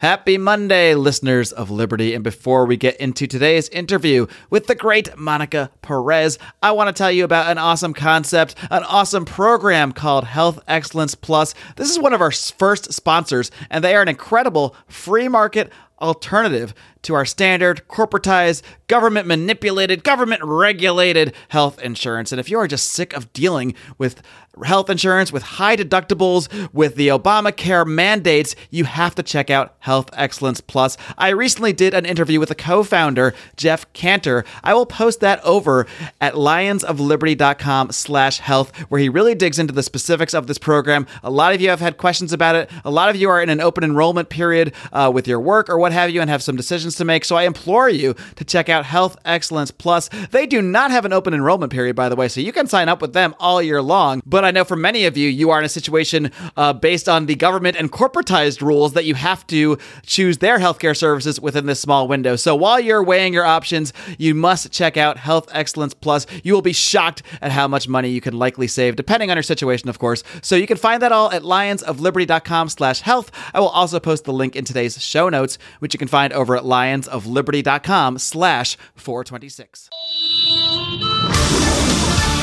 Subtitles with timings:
[0.00, 2.14] Happy Monday, listeners of Liberty.
[2.14, 6.92] And before we get into today's interview with the great Monica Perez, I want to
[6.92, 11.52] tell you about an awesome concept, an awesome program called Health Excellence Plus.
[11.74, 16.74] This is one of our first sponsors, and they are an incredible free market alternative
[17.02, 22.32] to our standard corporatized, government manipulated, government regulated health insurance.
[22.32, 24.22] And if you are just sick of dealing with
[24.64, 30.10] health insurance with high deductibles, with the Obamacare mandates, you have to check out Health
[30.12, 30.96] Excellence Plus.
[31.16, 34.44] I recently did an interview with the co founder, Jeff Cantor.
[34.62, 35.86] I will post that over
[36.20, 41.06] at lionsofliberty.com slash health, where he really digs into the specifics of this program.
[41.22, 42.70] A lot of you have had questions about it.
[42.84, 45.78] A lot of you are in an open enrollment period uh, with your work or
[45.78, 47.24] what have you and have some decisions to make.
[47.24, 50.08] So I implore you to check out Health Excellence Plus.
[50.30, 52.88] They do not have an open enrollment period, by the way, so you can sign
[52.88, 54.22] up with them all year long.
[54.24, 57.26] But I know for many of you, you are in a situation uh, based on
[57.26, 61.80] the government and corporatized rules that you have to choose their healthcare services within this
[61.80, 62.36] small window.
[62.36, 66.26] So while you're weighing your options, you must check out Health Excellence Plus.
[66.42, 69.42] You will be shocked at how much money you can likely save, depending on your
[69.42, 70.22] situation, of course.
[70.42, 73.30] So you can find that all at lionsofliberty.com slash health.
[73.54, 76.56] I will also post the link in today's show notes, which you can find over
[76.56, 79.88] at lionsofliberty.com slash 426.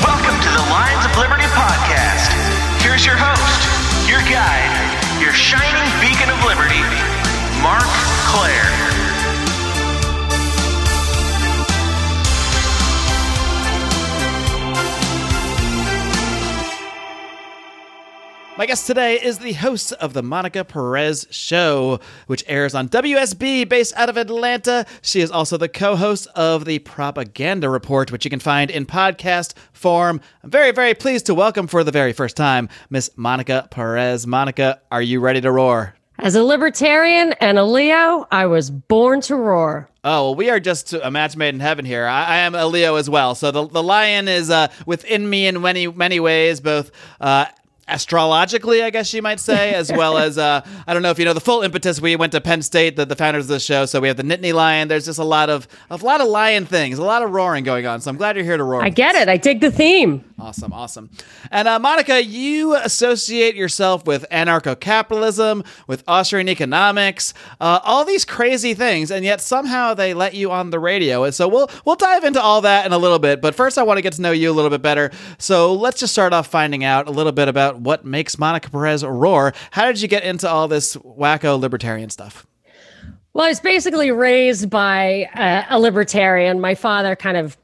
[0.03, 2.31] Welcome to the Lions of Liberty podcast.
[2.83, 3.61] Here's your host,
[4.09, 4.71] your guide,
[5.21, 6.81] your shining beacon of liberty,
[7.63, 7.87] Marc
[8.27, 9.04] Clair.
[18.57, 23.67] My guest today is the host of the Monica Perez Show, which airs on WSB
[23.67, 24.85] based out of Atlanta.
[25.01, 28.85] She is also the co host of the Propaganda Report, which you can find in
[28.85, 30.21] podcast form.
[30.41, 34.25] I'm very, very pleased to welcome for the very first time Miss Monica Perez.
[34.25, 35.95] Monica, are you ready to roar?
[36.19, 39.89] As a libertarian and a Leo, I was born to roar.
[40.05, 42.05] Oh, well, we are just a match made in heaven here.
[42.05, 43.35] I, I am a Leo as well.
[43.35, 47.47] So the, the lion is uh, within me in many, many ways, both uh,
[47.87, 51.25] astrologically, I guess you might say, as well as uh, I don't know if you
[51.25, 52.01] know the full impetus.
[52.01, 54.23] We went to Penn State, the, the founders of the show, so we have the
[54.23, 54.87] Nittany Lion.
[54.87, 57.85] There's just a lot of a lot of lion things, a lot of roaring going
[57.85, 58.01] on.
[58.01, 58.83] So I'm glad you're here to roar.
[58.83, 59.29] I get it.
[59.29, 60.23] I dig the theme.
[60.37, 61.09] Awesome, awesome.
[61.49, 68.73] And uh, Monica, you associate yourself with anarcho-capitalism, with Austrian economics, uh, all these crazy
[68.73, 71.23] things, and yet somehow they let you on the radio.
[71.23, 73.41] And so we'll we'll dive into all that in a little bit.
[73.41, 75.11] But first, I want to get to know you a little bit better.
[75.37, 79.03] So let's just start off finding out a little bit about what makes Monica Perez
[79.03, 79.53] roar.
[79.71, 82.45] How did you get into all this wacko libertarian stuff?
[83.33, 86.61] Well, I was basically raised by uh, a libertarian.
[86.61, 87.57] My father kind of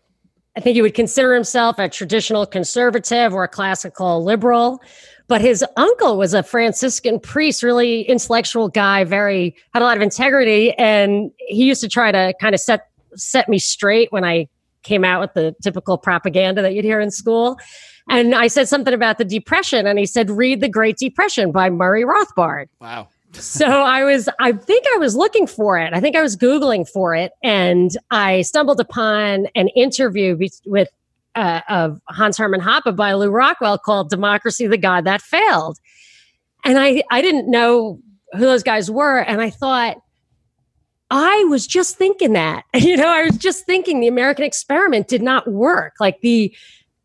[0.55, 4.81] I think he would consider himself a traditional conservative or a classical liberal.
[5.27, 10.03] But his uncle was a Franciscan priest, really intellectual guy, very had a lot of
[10.03, 14.49] integrity, and he used to try to kind of set set me straight when I
[14.83, 17.57] came out with the typical propaganda that you'd hear in school.
[18.11, 21.69] And I said something about the depression, and he said, "Read The Great Depression" by
[21.69, 22.67] Murray Rothbard.
[22.79, 25.93] Wow so I was, I think I was looking for it.
[25.93, 27.31] I think I was Googling for it.
[27.43, 30.89] And I stumbled upon an interview be- with,
[31.35, 35.77] uh, of Hans Hermann Hoppe by Lew Rockwell called Democracy, the God That Failed.
[36.65, 37.99] And I, I didn't know
[38.33, 39.19] who those guys were.
[39.19, 39.97] And I thought,
[41.09, 45.21] I was just thinking that, you know, I was just thinking the American experiment did
[45.21, 45.93] not work.
[45.99, 46.53] Like the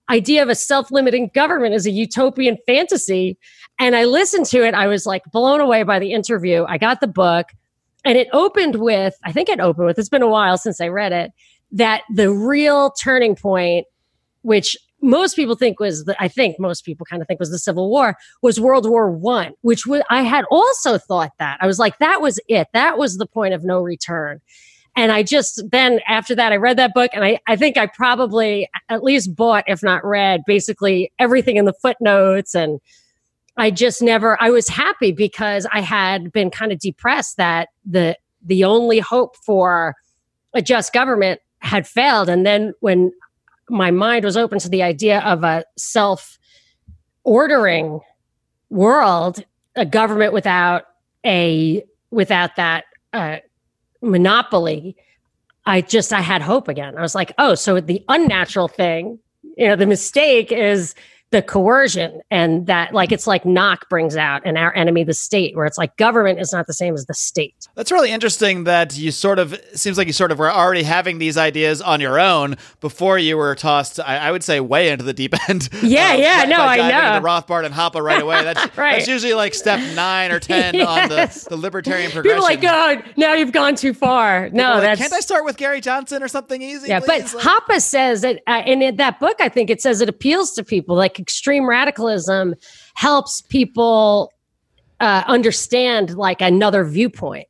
[0.09, 3.39] idea of a self limiting government is a utopian fantasy.
[3.79, 4.75] And I listened to it.
[4.75, 6.65] I was like blown away by the interview.
[6.69, 7.49] I got the book
[8.05, 10.89] and it opened with, I think it opened with, it's been a while since I
[10.89, 11.33] read it,
[11.73, 13.87] that the real turning point,
[14.43, 17.59] which most people think was the, I think most people kind of think was the
[17.59, 21.79] Civil War was World War One, which w- I had also thought that I was
[21.79, 24.41] like that was it, that was the point of no return.
[24.97, 27.87] And I just then after that I read that book and I I think I
[27.87, 32.55] probably at least bought if not read basically everything in the footnotes.
[32.55, 32.81] And
[33.57, 38.17] I just never I was happy because I had been kind of depressed that the
[38.43, 39.95] the only hope for
[40.55, 42.29] a just government had failed.
[42.29, 43.13] And then when
[43.69, 46.39] my mind was open to the idea of a self
[47.25, 48.01] ordering
[48.71, 49.45] world
[49.75, 50.85] a government without
[51.25, 53.39] a without that uh,
[54.03, 54.97] monopoly
[55.65, 56.97] i just i had hope again.
[56.97, 59.19] I was like oh so the unnatural thing
[59.57, 60.95] you know the mistake is
[61.33, 65.57] the coercion and that like it's like Nock brings out and our enemy the state
[65.57, 67.67] where it's like government is not the same as the state.
[67.75, 71.19] That's really interesting that you sort of seems like you sort of were already having
[71.19, 75.05] these ideas on your own before you were tossed I, I would say way into
[75.05, 75.69] the deep end.
[75.83, 77.17] Yeah, uh, yeah, by, no, by I know.
[77.17, 78.45] Into Rothbard and Hoppe right away.
[78.45, 78.97] That's right.
[78.97, 80.87] that's usually like step 9 or 10 yes.
[80.87, 82.37] on the, the libertarian progression.
[82.37, 85.57] People like, "God, now you've gone too far." No, like, that's Can't I start with
[85.57, 86.89] Gary Johnson or something easy?
[86.89, 87.33] Yeah, please?
[87.33, 90.53] but like, Hoppe says that uh, in that book I think it says it appeals
[90.53, 92.55] to people like extreme radicalism
[92.95, 94.33] helps people
[95.01, 97.47] uh, understand like another viewpoint.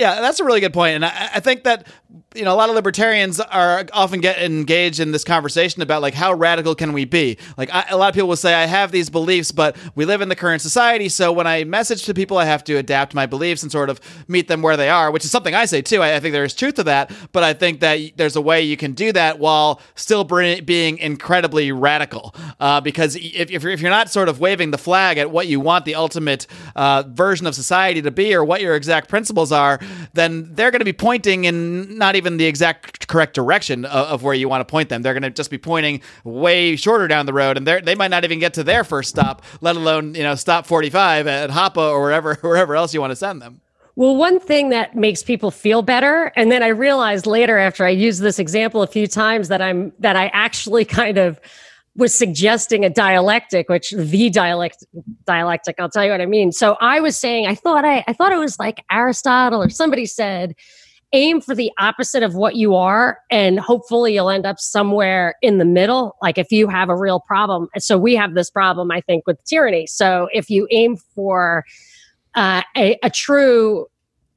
[0.00, 0.94] Yeah, that's a really good point.
[0.94, 1.86] and I, I think that
[2.34, 6.14] you know, a lot of libertarians are often get engaged in this conversation about like
[6.14, 7.36] how radical can we be?
[7.56, 10.20] Like I, a lot of people will say I have these beliefs, but we live
[10.20, 13.26] in the current society, so when I message to people, I have to adapt my
[13.26, 16.02] beliefs and sort of meet them where they are, which is something I say too.
[16.02, 18.62] I, I think there is truth to that, but I think that there's a way
[18.62, 22.34] you can do that while still br- being incredibly radical.
[22.60, 25.48] Uh, because if, if, you're, if you're not sort of waving the flag at what
[25.48, 26.46] you want the ultimate
[26.76, 29.80] uh, version of society to be or what your exact principles are,
[30.12, 34.22] then they're going to be pointing in not even the exact correct direction of, of
[34.22, 35.02] where you want to point them.
[35.02, 38.10] They're going to just be pointing way shorter down the road, and they they might
[38.10, 41.50] not even get to their first stop, let alone you know stop forty five at
[41.50, 43.60] Hoppe or wherever wherever else you want to send them.
[43.96, 47.90] Well, one thing that makes people feel better, and then I realized later after I
[47.90, 51.40] used this example a few times that I'm that I actually kind of
[51.96, 54.84] was suggesting a dialectic, which the dialect
[55.26, 56.52] dialectic, I'll tell you what I mean.
[56.52, 60.06] So I was saying I thought I I thought it was like Aristotle or somebody
[60.06, 60.54] said
[61.12, 65.58] aim for the opposite of what you are and hopefully you'll end up somewhere in
[65.58, 69.00] the middle like if you have a real problem so we have this problem i
[69.00, 71.64] think with tyranny so if you aim for
[72.36, 73.86] uh, a, a, true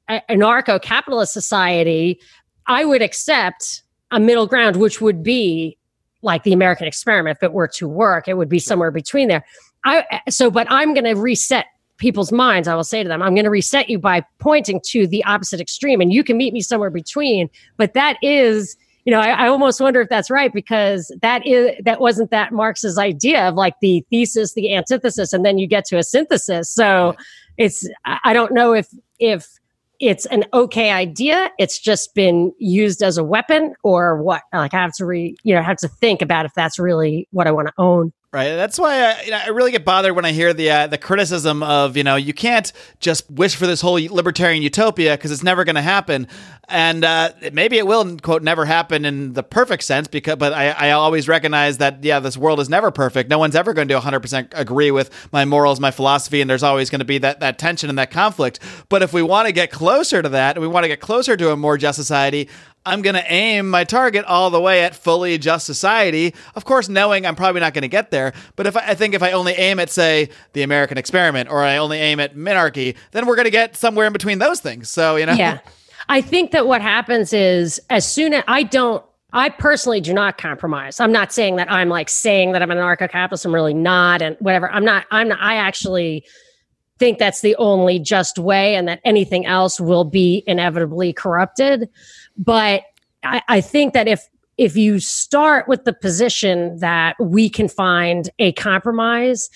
[0.10, 2.20] anarcho-capitalist society
[2.66, 5.78] i would accept a middle ground which would be
[6.24, 9.46] like the american experiment if it were to work it would be somewhere between there
[9.86, 11.66] I, so but i'm going to reset
[11.98, 15.08] people's minds, I will say to them, I'm going to reset you by pointing to
[15.08, 17.50] the opposite extreme, and you can meet me somewhere between.
[17.78, 18.76] But that is,
[19.06, 22.52] you know, I, I almost wonder if that's right because that is that wasn't that
[22.52, 26.70] Marx's idea of like the thesis, the antithesis, and then you get to a synthesis.
[26.70, 27.16] So
[27.58, 28.88] it's I don't know if
[29.20, 29.48] if
[30.08, 31.50] it's an okay idea.
[31.58, 34.42] It's just been used as a weapon or what.
[34.54, 37.48] Like I have to re, you know, have to think about if that's really what
[37.48, 38.14] I want to own.
[38.34, 38.56] Right.
[38.56, 40.98] That's why I, you know, I really get bothered when I hear the uh, the
[40.98, 45.44] criticism of you know you can't just wish for this whole libertarian utopia because it's
[45.44, 46.28] never going to happen,
[46.68, 50.70] and uh, maybe it will quote never happen in the perfect sense because but I,
[50.72, 53.30] I always recognize that yeah this world is never perfect.
[53.30, 56.64] No one's ever going to 100 percent agree with my morals, my philosophy, and there's
[56.64, 58.60] always going to be that that tension and that conflict.
[58.90, 61.38] But if we want to get closer to that, and we want to get closer
[61.38, 62.50] to a more just society,
[62.86, 66.34] I'm going to aim my target all the way at fully just society.
[66.56, 68.34] Of course, knowing I'm probably not going to get there.
[68.56, 71.64] But if I, I, think if I only aim at, say, the American experiment or
[71.64, 74.90] I only aim at minarchy, then we're going to get somewhere in between those things.
[74.90, 75.34] So, you know.
[75.34, 75.60] Yeah.
[76.10, 80.38] I think that what happens is as soon as I don't, I personally do not
[80.38, 81.00] compromise.
[81.00, 83.46] I'm not saying that I'm like saying that I'm an anarcho capitalist.
[83.46, 84.22] I'm really not.
[84.22, 84.70] And whatever.
[84.70, 86.26] I'm not, I'm not, I actually
[87.00, 91.90] think that's the only just way and that anything else will be inevitably corrupted.
[92.38, 92.84] But
[93.24, 94.28] I, I think that if
[94.58, 99.50] if you start with the position that we can find a compromise,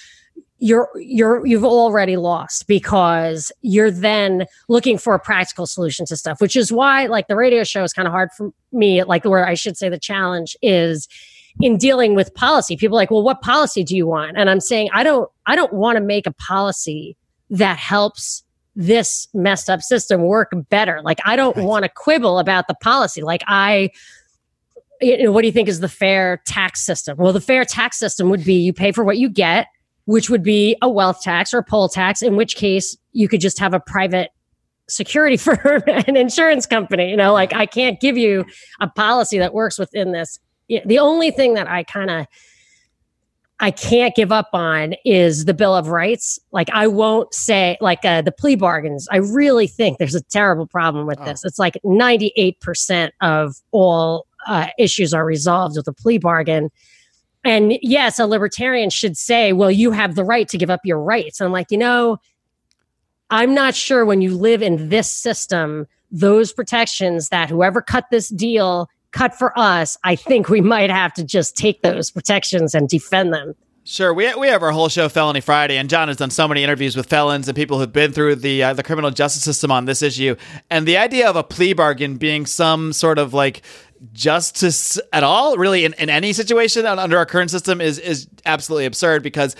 [0.59, 6.41] you're you're you've already lost because you're then looking for a practical solution to stuff
[6.41, 9.47] which is why like the radio show is kind of hard for me like where
[9.47, 11.07] i should say the challenge is
[11.59, 12.75] in dealing with policy.
[12.75, 14.37] People like well what policy do you want?
[14.37, 17.17] And i'm saying i don't i don't want to make a policy
[17.49, 18.43] that helps
[18.77, 21.01] this messed up system work better.
[21.03, 21.65] Like, I don't right.
[21.65, 23.23] want to quibble about the policy.
[23.23, 23.89] Like, I,
[25.01, 27.17] you know, what do you think is the fair tax system?
[27.17, 29.65] Well, the fair tax system would be you pay for what you get,
[30.05, 33.41] which would be a wealth tax or a poll tax, in which case you could
[33.41, 34.29] just have a private
[34.87, 37.09] security firm an insurance company.
[37.09, 38.45] You know, like I can't give you
[38.79, 40.39] a policy that works within this.
[40.69, 42.27] The only thing that I kind of
[43.59, 46.39] I can't give up on is the Bill of Rights.
[46.51, 49.07] Like I won't say like uh, the plea bargains.
[49.11, 51.25] I really think there's a terrible problem with oh.
[51.25, 51.43] this.
[51.43, 56.69] It's like 98% of all uh, issues are resolved with a plea bargain.
[57.43, 61.01] And yes, a libertarian should say, well, you have the right to give up your
[61.01, 61.39] rights.
[61.39, 62.17] And I'm like, you know,
[63.29, 68.29] I'm not sure when you live in this system, those protections that whoever cut this
[68.29, 68.87] deal
[69.17, 73.33] cut for us, I think we might have to just take those protections and defend
[73.33, 73.55] them.
[73.83, 76.61] Sure, we we have our whole show Felony Friday, and John has done so many
[76.61, 79.85] interviews with felons and people who've been through the uh, the criminal justice system on
[79.85, 80.35] this issue.
[80.69, 83.61] And the idea of a plea bargain being some sort of like
[84.13, 88.85] justice at all, really, in, in any situation under our current system is is absolutely
[88.85, 89.55] absurd because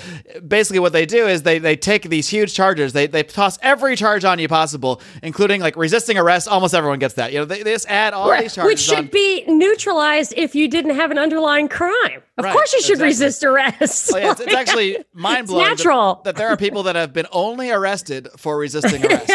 [0.48, 3.96] basically what they do is they, they take these huge charges, they, they toss every
[3.96, 6.48] charge on you possible, including like resisting arrest.
[6.48, 7.32] Almost everyone gets that.
[7.34, 8.72] You know, they, they just add all these charges.
[8.72, 9.08] Which should on.
[9.08, 12.22] be neutralized if you didn't have an underlying crime.
[12.38, 13.08] Of Right, course you should exactly.
[13.08, 14.12] resist arrest.
[14.14, 17.26] Oh, yeah, it's, it's actually mind blowing that, that there are people that have been
[17.32, 19.32] only arrested for resisting arrest.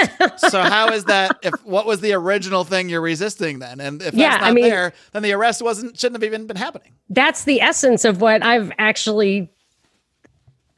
[0.51, 1.37] so how is that?
[1.43, 3.81] If what was the original thing you're resisting then?
[3.81, 6.47] And if Yeah, that's I not mean- there, then the arrest wasn't shouldn't have even
[6.47, 6.93] been happening.
[7.11, 9.51] that's the essence of what I've actually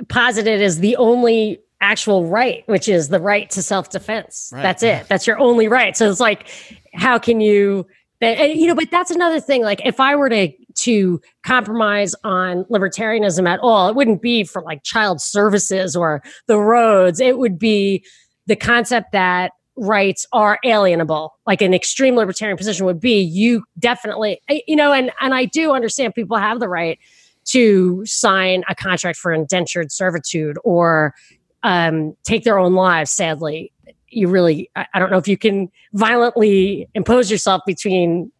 [0.09, 4.51] posited as the only actual right, which is the right to self defense.
[4.53, 4.63] Right.
[4.63, 5.07] That's it.
[5.09, 5.97] That's your only right.
[5.97, 6.49] So it's like,
[6.95, 7.87] how can you,
[8.21, 9.63] and, you know, but that's another thing.
[9.63, 14.63] Like, if I were to to compromise on libertarianism at all, it wouldn't be for
[14.63, 17.21] like child services or the roads.
[17.21, 18.05] It would be
[18.47, 21.31] the concept that rights are alienable.
[21.47, 25.73] Like an extreme libertarian position would be you definitely you know and and i do
[25.73, 26.99] understand people have the right
[27.45, 31.15] to sign a contract for indentured servitude or
[31.63, 33.73] um, take their own lives sadly.
[34.09, 38.31] You really I, I don't know if you can violently impose yourself between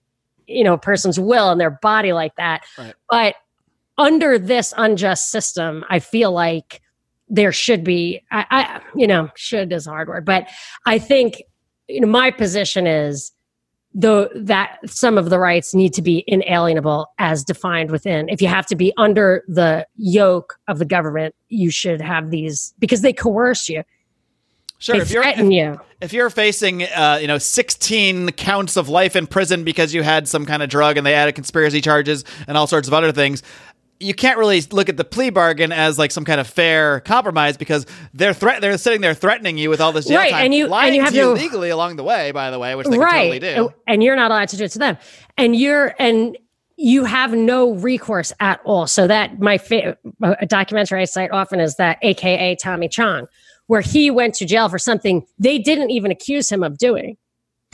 [0.47, 2.63] you know a person's will and their body like that.
[2.79, 2.95] Right.
[3.11, 3.35] but
[3.97, 6.83] under this unjust system i feel like
[7.29, 10.49] there should be I, I you know should is a hard word but
[10.87, 11.43] i think
[11.89, 13.33] you know my position is
[13.95, 18.29] though that some of the rights need to be inalienable as defined within.
[18.29, 22.75] If you have to be under the yoke of the government you should have these
[22.79, 23.85] because they coerce you.
[24.79, 25.81] Sure, they if you're threaten you.
[26.01, 30.27] if you're facing uh, you know 16 counts of life in prison because you had
[30.27, 33.43] some kind of drug and they added conspiracy charges and all sorts of other things
[34.05, 37.57] you can't really look at the plea bargain as like some kind of fair compromise
[37.57, 40.55] because they're threat they're sitting there threatening you with all this jail Right, time and
[40.55, 42.75] you- lying and you have to you no- legally along the way by the way
[42.75, 43.75] which they right can totally do.
[43.87, 44.99] and you're not allowed to do it to them.
[45.37, 46.37] And you're and
[46.77, 48.87] you have no recourse at all.
[48.89, 53.27] So that my fa- a documentary i cite often is that aka tommy chong
[53.67, 57.17] where he went to jail for something they didn't even accuse him of doing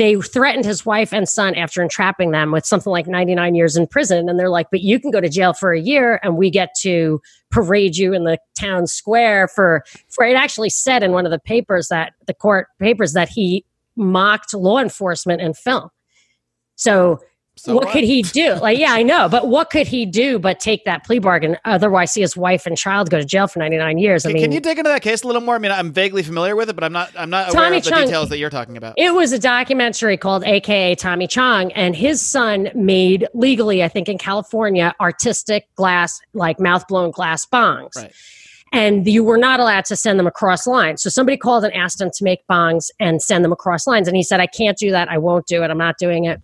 [0.00, 3.86] they threatened his wife and son after entrapping them with something like 99 years in
[3.86, 4.30] prison.
[4.30, 6.74] And they're like but you can go to jail for a year and we get
[6.80, 11.30] to parade you in the town square for for it actually said in one of
[11.30, 13.62] the papers that the court papers that he
[13.94, 15.90] mocked law enforcement in film.
[16.76, 17.20] So,
[17.60, 17.92] So what, what?
[17.92, 21.04] could he do like yeah i know but what could he do but take that
[21.04, 24.30] plea bargain otherwise see his wife and child go to jail for 99 years i
[24.30, 25.54] Can, mean can you dig into that case a little more?
[25.54, 27.12] I mean, I'm vaguely familiar with it, but I'm not.
[27.16, 28.94] I'm not aware Tommy of the Chung- details that you're talking about.
[28.96, 34.08] It was a documentary called AKA Tommy Chong, and his son made legally, I think,
[34.08, 37.96] in California, artistic glass, like mouth blown glass bongs.
[37.96, 38.12] Right.
[38.72, 41.02] And you were not allowed to send them across lines.
[41.02, 44.06] So somebody called and asked him to make bongs and send them across lines.
[44.06, 45.08] And he said, I can't do that.
[45.08, 45.70] I won't do it.
[45.70, 46.40] I'm not doing it.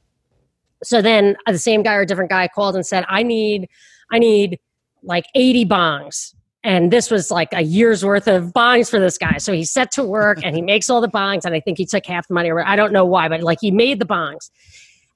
[0.82, 3.68] So then uh, the same guy or a different guy called and said, I need,
[4.10, 4.58] I need
[5.02, 6.34] like 80 bongs.
[6.64, 9.38] And this was like a year's worth of bongs for this guy.
[9.38, 11.44] So he set to work and he makes all the bongs.
[11.44, 13.58] And I think he took half the money, or I don't know why, but like
[13.60, 14.50] he made the bongs.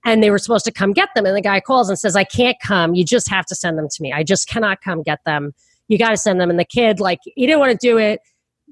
[0.04, 1.26] And they were supposed to come get them.
[1.26, 2.94] And the guy calls and says, I can't come.
[2.94, 4.12] You just have to send them to me.
[4.12, 5.52] I just cannot come get them.
[5.88, 6.48] You got to send them.
[6.48, 8.20] And the kid, like, he didn't want to do it,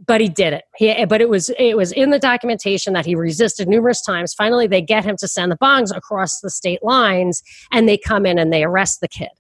[0.07, 0.65] but he did it.
[0.77, 4.35] He, but it was it was in the documentation that he resisted numerous times.
[4.35, 8.25] Finally, they get him to send the bongs across the state lines, and they come
[8.25, 9.31] in and they arrest the kid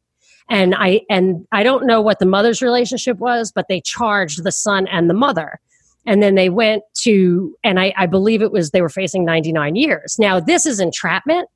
[0.48, 4.52] and i and i don't know what the mother's relationship was but they charged the
[4.52, 5.60] son and the mother
[6.06, 9.76] and then they went to and i, I believe it was they were facing 99
[9.76, 11.48] years now this is entrapment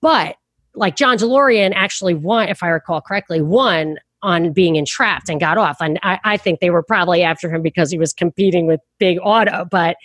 [0.00, 0.36] but
[0.74, 5.58] like john DeLorean actually won if i recall correctly won on being entrapped and got
[5.58, 5.76] off.
[5.80, 9.18] And I, I think they were probably after him because he was competing with big
[9.22, 9.96] auto but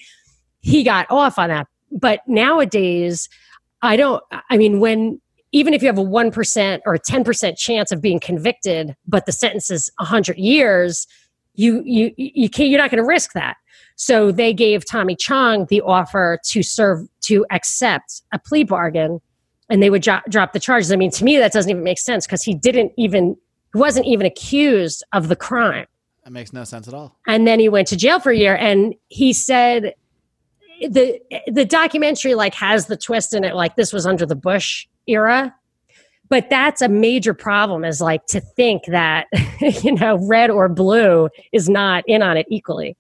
[0.62, 1.68] he got off on that.
[1.92, 3.30] But nowadays
[3.84, 5.20] i don't i mean when
[5.52, 9.32] even if you have a 1% or a 10% chance of being convicted but the
[9.32, 11.06] sentence is 100 years
[11.56, 13.58] you you you can't you're not going to risk that.
[13.96, 19.22] So they gave tommy chong the offer to serve to accept a plea bargain
[19.70, 20.92] and they would drop, drop the charges.
[20.92, 23.38] I mean to me that doesn't even make sense because he didn't even
[23.74, 25.88] he wasn't even accused of the crime.
[26.24, 27.18] That makes no sense at all.
[27.28, 29.94] and then he went to jail for a year and he said
[30.82, 34.88] the the documentary like has the twist in it like this was under the bush
[35.08, 35.54] era.
[36.30, 39.28] But that's a major problem is like to think that
[39.84, 42.96] you know red or blue is not in on it equally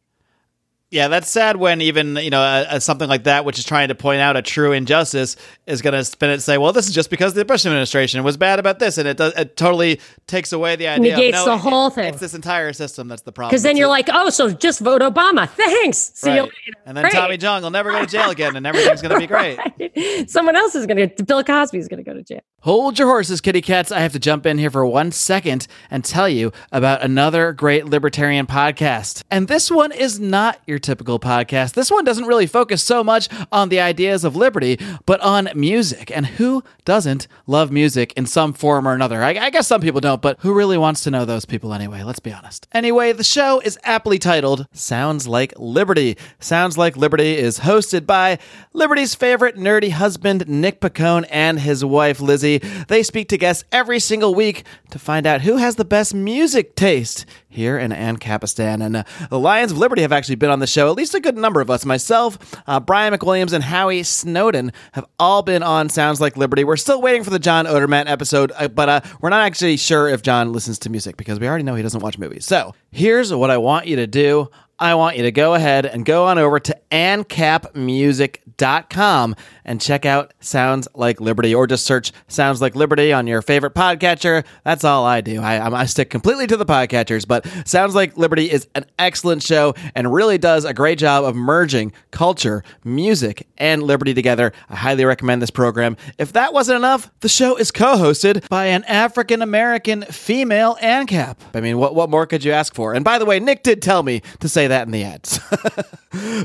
[0.93, 3.95] Yeah, that's sad when even you know uh, something like that, which is trying to
[3.95, 5.35] point out a true injustice,
[5.65, 8.23] is going to spin it and say, "Well, this is just because the Bush administration
[8.23, 11.13] was bad about this," and it does it totally takes away the idea.
[11.13, 12.09] of, Negates no, the it- whole thing.
[12.13, 13.49] It's this entire system that's the problem.
[13.49, 16.51] because then It's you're a- like oh so just vote obama thanks see you later
[16.85, 17.13] and then Great.
[17.13, 20.29] Tommy Chong will never go to jail again, and everything's going to be great.
[20.29, 22.41] someone else is going to bill cosby is going to go to jam.
[22.63, 23.91] Hold your horses, kitty cats.
[23.91, 27.87] I have to jump in here for one second and tell you about another great
[27.87, 29.21] libertarian podcast.
[29.29, 31.73] And this one is not your typical podcast.
[31.73, 36.09] This one doesn't really focus so much on the ideas of liberty, but on music.
[36.15, 39.21] And who doesn't love music in some form or another?
[39.21, 42.03] I, I guess some people don't, but who really wants to know those people anyway?
[42.03, 42.69] Let's be honest.
[42.71, 46.15] Anyway, the show is aptly titled Sounds Like Liberty.
[46.39, 48.39] Sounds Like Liberty is hosted by
[48.71, 52.52] Liberty's favorite nerdy husband, Nick Pacone, and his wife, Lizzie.
[52.59, 56.75] They speak to guests every single week to find out who has the best music
[56.75, 58.83] taste here in Ancapistan.
[58.83, 61.19] And uh, the Lions of Liberty have actually been on the show, at least a
[61.19, 61.85] good number of us.
[61.85, 66.63] Myself, uh, Brian McWilliams, and Howie Snowden have all been on Sounds Like Liberty.
[66.63, 70.07] We're still waiting for the John Odermatt episode, uh, but uh, we're not actually sure
[70.09, 72.45] if John listens to music because we already know he doesn't watch movies.
[72.45, 74.49] So here's what I want you to do.
[74.79, 80.33] I want you to go ahead and go on over to ancapmusic.com and check out
[80.39, 84.43] Sounds Like Liberty or just search Sounds Like Liberty on your favorite podcatcher.
[84.63, 85.41] That's all I do.
[85.41, 89.73] I, I stick completely to the podcatchers, but Sounds Like Liberty is an excellent show
[89.95, 94.51] and really does a great job of merging culture, music, and liberty together.
[94.69, 95.95] I highly recommend this program.
[96.17, 101.37] If that wasn't enough, the show is co hosted by an African American female ANCAP.
[101.53, 102.93] I mean, what, what more could you ask for?
[102.93, 105.39] And by the way, Nick did tell me to say that in the ads.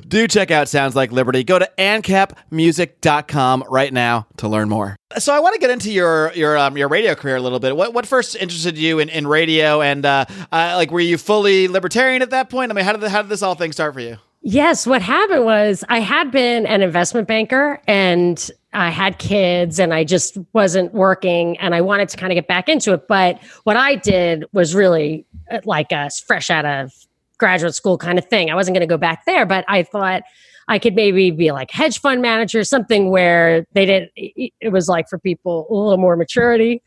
[0.09, 1.45] Do check out Sounds Like Liberty.
[1.45, 4.97] Go to ancapmusic.com right now to learn more.
[5.19, 7.77] So I want to get into your your um, your radio career a little bit.
[7.77, 11.69] What what first interested you in, in radio, and uh, uh, like were you fully
[11.69, 12.71] libertarian at that point?
[12.71, 14.19] I mean, how did the, how did this all thing start for you?
[14.43, 19.93] Yes, what happened was I had been an investment banker and I had kids and
[19.93, 23.09] I just wasn't working and I wanted to kind of get back into it.
[23.09, 26.93] But what I did was really uh, like a fresh out of
[27.39, 28.51] graduate school kind of thing.
[28.51, 30.23] I wasn't going to go back there, but I thought
[30.69, 35.09] I could maybe be like hedge fund manager, something where they did it was like
[35.09, 36.83] for people a little more maturity.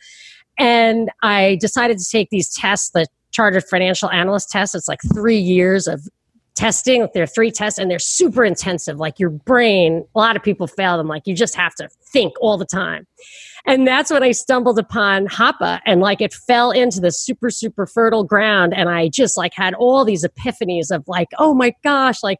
[0.57, 4.75] And I decided to take these tests, the chartered financial analyst test.
[4.75, 6.07] It's like three years of
[6.61, 7.07] testing.
[7.15, 8.99] There are three tests and they're super intensive.
[8.99, 11.07] Like your brain, a lot of people fail them.
[11.07, 13.07] Like you just have to think all the time.
[13.65, 17.87] And that's when I stumbled upon Hoppe and like it fell into the super, super
[17.87, 18.75] fertile ground.
[18.75, 22.39] And I just like had all these epiphanies of like, oh my gosh, like,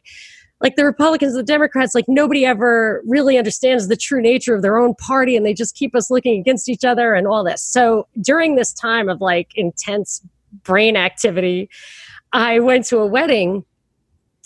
[0.60, 4.78] like the Republicans, the Democrats, like nobody ever really understands the true nature of their
[4.78, 7.60] own party and they just keep us looking against each other and all this.
[7.60, 10.22] So during this time of like intense
[10.62, 11.68] brain activity,
[12.32, 13.64] I went to a wedding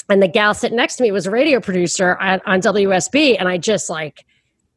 [0.08, 3.48] and the gal sitting next to me was a radio producer on, on WSB, and
[3.48, 4.24] I just like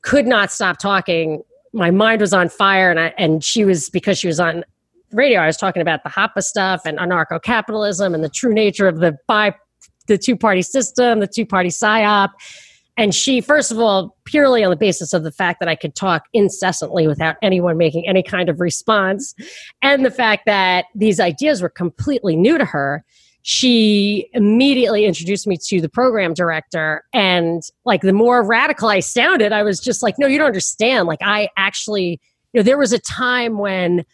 [0.01, 1.43] could not stop talking.
[1.73, 4.63] My mind was on fire, and I and she was because she was on
[5.11, 5.39] radio.
[5.39, 8.99] I was talking about the Hoppe stuff and anarcho capitalism and the true nature of
[8.99, 9.53] the bi
[10.07, 12.29] the two party system, the two party psyop.
[12.97, 15.95] And she, first of all, purely on the basis of the fact that I could
[15.95, 19.33] talk incessantly without anyone making any kind of response,
[19.81, 23.05] and the fact that these ideas were completely new to her,
[23.41, 27.03] she immediately introduced me to the program director.
[27.13, 31.07] And like the more radical i sounded i was just like no you don't understand.
[31.07, 32.19] Like i actually
[32.53, 34.05] you know there was a time when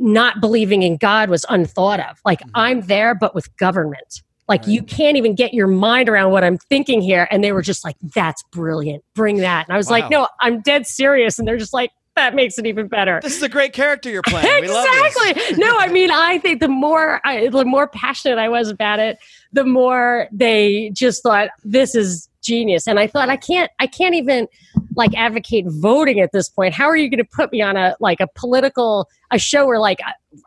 [0.00, 2.20] not believing in god was unthought of.
[2.24, 2.50] Like mm-hmm.
[2.54, 4.22] i'm there but with government.
[4.48, 4.70] Like right.
[4.70, 7.28] you can't even get your mind around what i'm thinking here.
[7.30, 9.04] And they were just like that's brilliant.
[9.14, 9.66] Bring that.
[9.68, 9.92] And i was wow.
[9.92, 11.38] like no i'm dead serious.
[11.38, 13.20] And they're just like that makes it even better.
[13.22, 14.64] This is a great character you're playing.
[14.64, 15.56] exactly.
[15.56, 19.18] no, I mean, I think the more I, the more passionate I was about it,
[19.52, 22.86] the more they just thought this is genius.
[22.86, 24.48] And I thought I can't I can't even
[24.96, 26.74] like advocate voting at this point.
[26.74, 29.78] How are you going to put me on a like a political a show where
[29.78, 29.98] like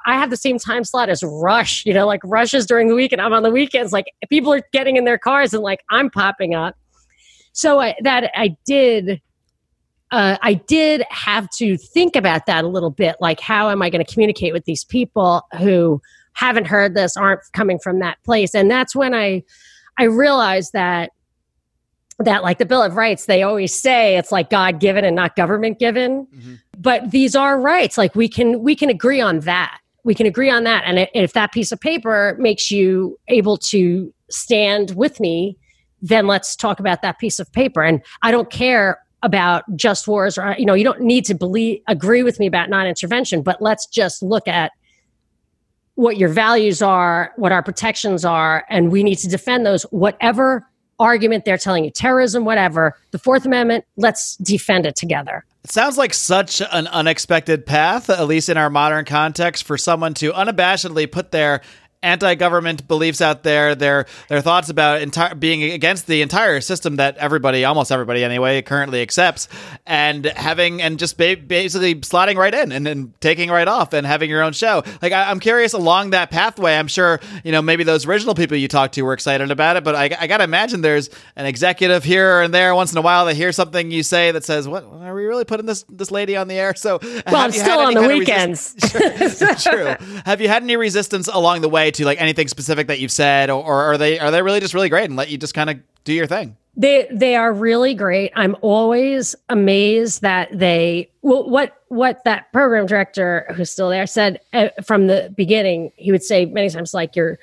[0.05, 2.95] I have the same time slot as Rush, you know, like Rush is during the
[2.95, 3.93] week and I'm on the weekends.
[3.93, 6.75] Like people are getting in their cars and like I'm popping up.
[7.53, 9.21] So I, that I did
[10.11, 13.15] uh, I did have to think about that a little bit.
[13.21, 16.01] Like, how am I going to communicate with these people who
[16.33, 18.53] haven't heard this, aren't coming from that place?
[18.53, 19.43] And that's when I,
[19.97, 21.11] I realized that
[22.19, 25.35] that like the bill of rights they always say it's like god given and not
[25.35, 26.53] government given mm-hmm.
[26.77, 30.49] but these are rights like we can we can agree on that we can agree
[30.49, 35.57] on that and if that piece of paper makes you able to stand with me
[35.99, 40.37] then let's talk about that piece of paper and i don't care about just wars
[40.37, 43.85] or you know you don't need to believe agree with me about non-intervention but let's
[43.85, 44.71] just look at
[45.95, 49.83] what your values are what our protections are and we need to defend those.
[49.83, 50.67] Whatever
[50.99, 55.43] argument they're telling you terrorism whatever the fourth amendment let's defend it together.
[55.63, 60.13] It sounds like such an unexpected path at least in our modern context for someone
[60.15, 61.61] to unabashedly put their
[62.03, 67.17] anti-government beliefs out there, their their thoughts about entire being against the entire system that
[67.17, 69.47] everybody, almost everybody anyway, currently accepts,
[69.85, 74.07] and having and just ba- basically slotting right in and then taking right off and
[74.07, 74.83] having your own show.
[75.01, 76.75] Like I, am curious along that pathway.
[76.75, 79.83] I'm sure you know maybe those original people you talked to were excited about it,
[79.83, 83.25] but I, I gotta imagine there's an executive here and there once in a while
[83.27, 86.35] that hears something you say that says, "What are we really putting this this lady
[86.35, 88.75] on the air?" So well, I'm still on the weekends.
[89.19, 89.95] Resist- True.
[90.25, 93.49] Have you had any resistance along the way to like anything specific that you've said,
[93.49, 95.69] or, or are they are they really just really great and let you just kind
[95.69, 96.57] of do your thing?
[96.77, 98.31] They they are really great.
[98.35, 104.39] I'm always amazed that they well, what what that program director who's still there said
[104.53, 105.91] uh, from the beginning.
[105.95, 107.39] He would say many times like you're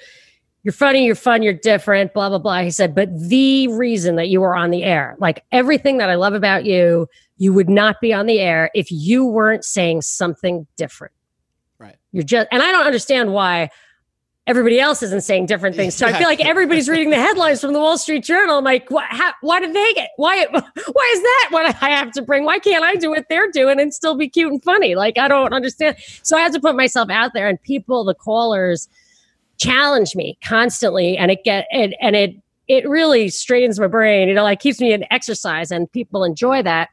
[0.62, 2.62] you're funny, you're fun, you're different, blah blah blah.
[2.62, 6.14] He said, but the reason that you were on the air, like everything that I
[6.14, 10.66] love about you, you would not be on the air if you weren't saying something
[10.76, 11.12] different.
[11.78, 11.96] Right.
[12.12, 13.70] You're just, and I don't understand why
[14.48, 15.94] everybody else isn't saying different things.
[15.94, 18.56] So I feel like everybody's reading the headlines from the Wall Street Journal.
[18.56, 22.12] I'm like, why, how, why did they get, why, why is that what I have
[22.12, 22.44] to bring?
[22.44, 24.94] Why can't I do what they're doing and still be cute and funny?
[24.94, 25.96] Like, I don't understand.
[26.22, 28.88] So I had to put myself out there and people, the callers
[29.58, 32.34] challenge me constantly and it get, it, and it,
[32.68, 36.62] it really strains my brain, you know, like keeps me in exercise and people enjoy
[36.62, 36.88] that.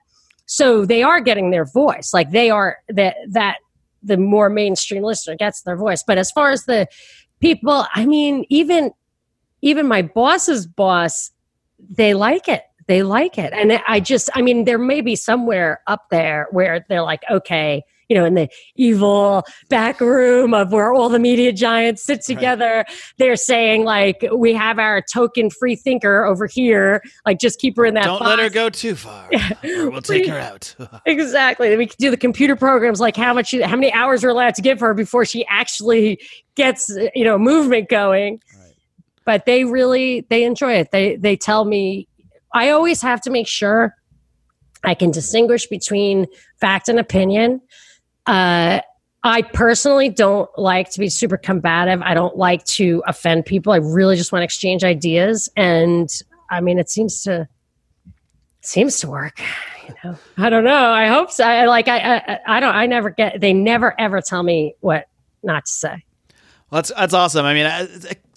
[0.45, 2.13] So they are getting their voice.
[2.13, 3.59] Like they are that, that,
[4.03, 6.03] the more mainstream listener gets their voice.
[6.05, 6.87] But as far as the
[7.41, 8.91] people i mean even
[9.61, 11.31] even my boss's boss
[11.89, 12.63] they like it.
[12.87, 13.51] They like it.
[13.53, 17.83] And i just i mean there may be somewhere up there where they're like okay
[18.09, 22.83] you know in the evil back room of where all the media giants sit together
[22.87, 23.13] right.
[23.17, 27.01] they're saying like we have our token free thinker over here.
[27.25, 28.29] Like just keep her in that don't box.
[28.29, 29.29] let her go too far.
[29.63, 30.75] We'll take her out.
[31.05, 31.75] Exactly.
[31.75, 34.61] We can do the computer programs like how much how many hours we're allowed to
[34.61, 36.19] give her before she actually
[36.55, 38.41] gets you know movement going.
[38.57, 38.73] Right.
[39.25, 40.91] but they really they enjoy it.
[40.91, 42.07] They they tell me
[42.53, 43.93] i always have to make sure
[44.83, 46.25] i can distinguish between
[46.59, 47.61] fact and opinion
[48.27, 48.81] uh,
[49.23, 52.01] I personally don't like to be super combative.
[52.03, 53.73] I don't like to offend people.
[53.73, 56.09] I really just want to exchange ideas, and
[56.49, 57.47] I mean, it seems to
[58.61, 59.39] seems to work.
[59.87, 60.91] You know, I don't know.
[60.91, 61.43] I hope so.
[61.43, 61.87] I like.
[61.87, 62.75] I, I I don't.
[62.75, 63.41] I never get.
[63.41, 65.05] They never ever tell me what
[65.41, 66.05] not to say.
[66.69, 67.45] Well, that's that's awesome.
[67.45, 67.65] I mean,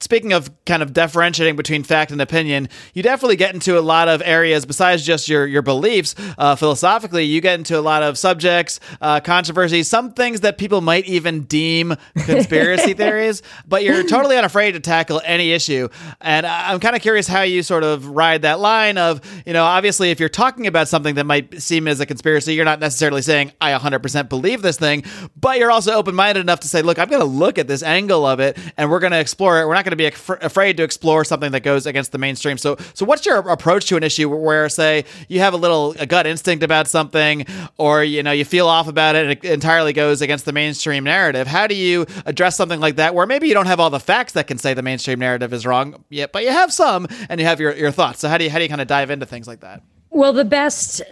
[0.01, 4.09] speaking of kind of differentiating between fact and opinion, you definitely get into a lot
[4.09, 6.15] of areas besides just your your beliefs.
[6.37, 10.81] Uh, philosophically, you get into a lot of subjects, uh, controversies, some things that people
[10.81, 13.43] might even deem conspiracy theories.
[13.67, 15.89] But you're totally unafraid to tackle any issue.
[16.21, 19.65] And I'm kind of curious how you sort of ride that line of, you know,
[19.65, 23.23] obviously, if you're talking about something that might seem as a conspiracy, you're not necessarily
[23.23, 25.05] saying I 100% believe this thing,
[25.37, 27.83] but you're also open minded enough to say, look, I'm going to look at this
[27.83, 29.67] angle of it, and we're going to explore it.
[29.67, 32.59] We're not going to be af- afraid to explore something that goes against the mainstream.
[32.59, 36.07] So, so what's your approach to an issue where, say, you have a little a
[36.07, 37.47] gut instinct about something,
[37.77, 41.05] or you know you feel off about it, and it entirely goes against the mainstream
[41.05, 41.47] narrative?
[41.47, 44.33] How do you address something like that, where maybe you don't have all the facts
[44.33, 47.47] that can say the mainstream narrative is wrong yet, but you have some, and you
[47.47, 48.21] have your your thoughts.
[48.21, 49.83] So, how do you how do you kind of dive into things like that?
[50.11, 51.03] Well, the best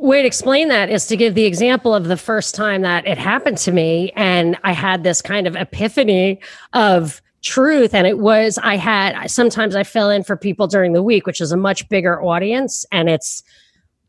[0.00, 3.18] way to explain that is to give the example of the first time that it
[3.18, 6.40] happened to me and i had this kind of epiphany
[6.72, 11.02] of truth and it was i had sometimes i fill in for people during the
[11.02, 13.42] week which is a much bigger audience and it's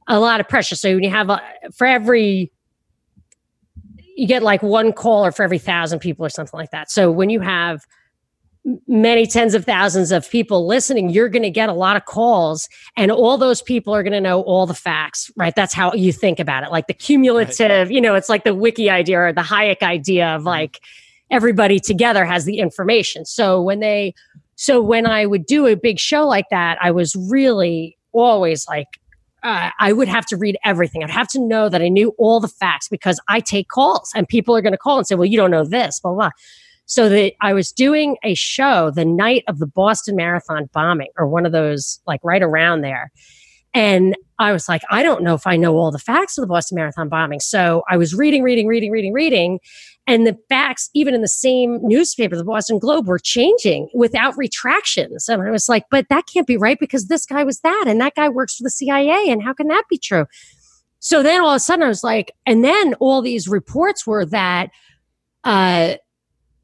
[0.08, 1.42] a lot of pressure so when you have a,
[1.74, 2.52] for every
[4.18, 7.30] you get like one caller for every thousand people or something like that so when
[7.30, 7.86] you have
[8.86, 12.68] many tens of thousands of people listening you're going to get a lot of calls
[12.98, 16.12] and all those people are going to know all the facts right that's how you
[16.12, 17.92] think about it like the cumulative right.
[17.92, 20.50] you know it's like the wiki idea or the hayek idea of mm-hmm.
[21.32, 23.26] Everybody together has the information.
[23.26, 24.14] So when they,
[24.56, 28.88] so when I would do a big show like that, I was really always like,
[29.44, 31.04] uh, I would have to read everything.
[31.04, 34.28] I'd have to know that I knew all the facts because I take calls and
[34.28, 36.30] people are going to call and say, well, you don't know this, blah, blah.
[36.86, 41.28] So that I was doing a show the night of the Boston Marathon bombing or
[41.28, 43.12] one of those, like right around there.
[43.74, 46.48] And I was like, I don't know if I know all the facts of the
[46.48, 47.40] Boston Marathon bombing.
[47.40, 49.60] So I was reading, reading, reading, reading, reading.
[50.08, 55.30] And the facts, even in the same newspaper, the Boston Globe, were changing without retractions.
[55.30, 58.02] And I was like, but that can't be right because this guy was that and
[58.02, 59.30] that guy works for the CIA.
[59.30, 60.26] And how can that be true?
[61.00, 64.26] So then all of a sudden I was like, and then all these reports were
[64.26, 64.70] that
[65.44, 65.96] uh,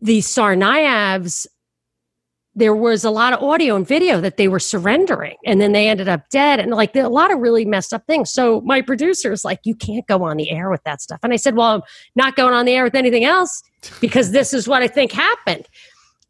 [0.01, 1.47] the Tsarnaevs
[2.57, 5.87] there was a lot of audio and video that they were surrendering and then they
[5.87, 9.29] ended up dead and like a lot of really messed up things so my producer
[9.29, 11.75] was like you can't go on the air with that stuff and i said well
[11.75, 11.81] i'm
[12.15, 13.63] not going on the air with anything else
[14.01, 15.67] because this is what i think happened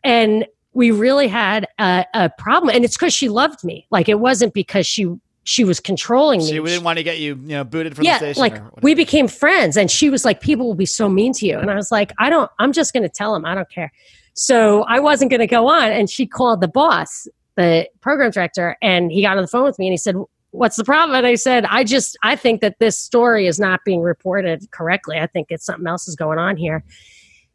[0.04, 0.46] and
[0.78, 3.88] we really had a, a problem, and it's because she loved me.
[3.90, 5.12] Like it wasn't because she
[5.44, 6.46] she was controlling me.
[6.46, 8.42] She didn't want to get you, you know, booted from yeah, the station.
[8.42, 11.58] like we became friends, and she was like, "People will be so mean to you,"
[11.58, 12.52] and I was like, "I don't.
[12.60, 13.44] I'm just going to tell them.
[13.44, 13.92] I don't care."
[14.38, 18.78] So I wasn't going to go on, and she called the boss, the program director,
[18.82, 20.16] and he got on the phone with me, and he said,
[20.52, 23.82] "What's the problem?" And I said, "I just I think that this story is not
[23.84, 25.18] being reported correctly.
[25.18, 26.84] I think it's something else is going on here."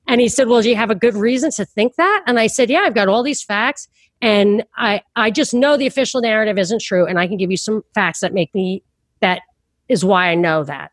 [0.08, 2.48] And he said, "Well, do you have a good reason to think that?" And I
[2.48, 3.88] said, "Yeah, I've got all these facts."
[4.20, 7.56] and I I just know the official narrative isn't true, and I can give you
[7.56, 8.82] some facts that make me
[9.20, 9.42] that
[9.88, 10.90] is why I know that.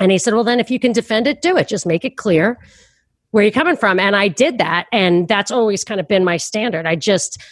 [0.00, 1.68] And he said, well, then if you can defend it, do it.
[1.68, 2.58] Just make it clear
[3.30, 3.98] where you're coming from.
[3.98, 6.86] And I did that, and that's always kind of been my standard.
[6.86, 7.42] I just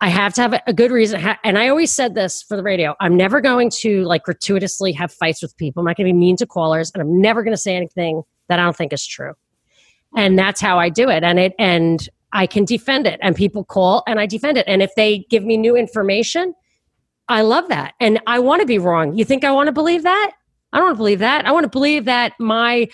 [0.00, 1.22] I have to have a good reason.
[1.44, 2.94] And I always said this for the radio.
[3.00, 5.80] I'm never going to like gratuitously have fights with people.
[5.80, 8.22] I'm not going to be mean to callers, and I'm never going to say anything
[8.48, 9.32] that I don't think is true.
[10.16, 11.24] And that's how I do it.
[11.24, 13.18] And it and I can defend it.
[13.22, 14.64] And people call and I defend it.
[14.66, 16.54] And if they give me new information,
[17.28, 17.94] I love that.
[18.00, 19.16] And I want to be wrong.
[19.16, 20.32] You think I want to believe that?
[20.72, 21.46] I don't want to believe that.
[21.46, 22.88] I want to believe that my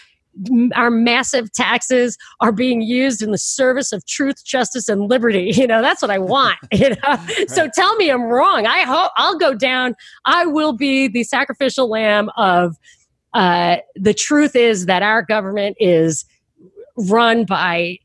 [0.75, 5.53] our massive taxes are being used in the service of truth, justice, and liberty.
[5.61, 6.57] You know, that's what I want.
[6.73, 7.51] You know, right.
[7.51, 8.67] so tell me I'm wrong.
[8.67, 9.95] I hope I'll go down.
[10.25, 12.77] I will be the sacrificial lamb of.
[13.33, 16.25] Uh, the truth is that our government is
[16.97, 17.97] run by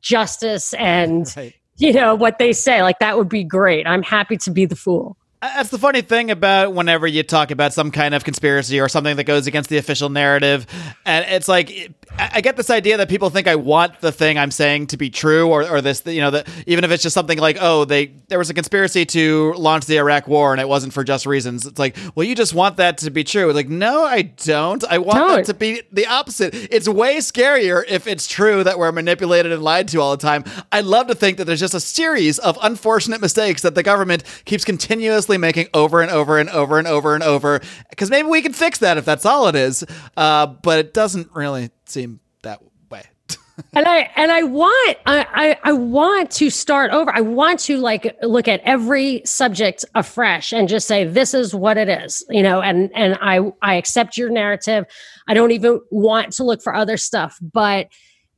[0.00, 1.54] justice and right.
[1.76, 4.76] you know what they say like that would be great i'm happy to be the
[4.76, 8.80] fool Uh, that's the funny thing about whenever you talk about some kind of conspiracy
[8.80, 10.66] or something that goes against the official narrative.
[11.04, 14.50] And it's like, I get this idea that people think I want the thing I'm
[14.50, 17.38] saying to be true, or, or this, you know, that even if it's just something
[17.38, 20.94] like, oh, they there was a conspiracy to launch the Iraq war and it wasn't
[20.94, 21.66] for just reasons.
[21.66, 23.52] It's like, well, you just want that to be true.
[23.52, 24.82] Like, no, I don't.
[24.84, 25.36] I want don't.
[25.36, 26.54] that to be the opposite.
[26.54, 30.44] It's way scarier if it's true that we're manipulated and lied to all the time.
[30.72, 34.24] I'd love to think that there's just a series of unfortunate mistakes that the government
[34.46, 37.60] keeps continuously making over and over and over and over and over.
[37.90, 39.84] Because maybe we can fix that if that's all it is.
[40.16, 43.02] Uh, but it doesn't really seem that way.
[43.72, 47.14] and I and I want I, I I want to start over.
[47.14, 51.76] I want to like look at every subject afresh and just say this is what
[51.76, 52.60] it is, you know.
[52.60, 54.86] And and I I accept your narrative.
[55.28, 57.88] I don't even want to look for other stuff, but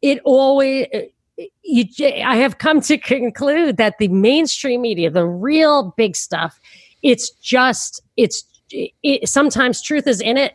[0.03, 0.87] it always
[1.63, 1.85] you
[2.25, 6.61] I have come to conclude that the mainstream media, the real big stuff,
[7.03, 10.55] it's just it's it, sometimes truth is in it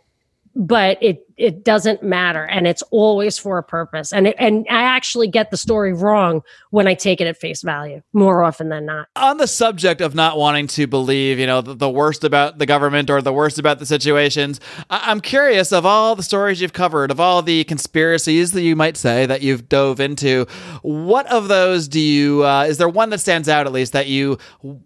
[0.56, 4.84] but it it doesn't matter and it's always for a purpose and it, and I
[4.84, 8.86] actually get the story wrong when I take it at face value more often than
[8.86, 9.08] not.
[9.16, 12.66] On the subject of not wanting to believe, you know, the, the worst about the
[12.66, 16.74] government or the worst about the situations, I, I'm curious of all the stories you've
[16.74, 20.46] covered, of all the conspiracies that you might say that you've dove into,
[20.84, 24.08] what of those do you uh, is there one that stands out at least that
[24.08, 24.38] you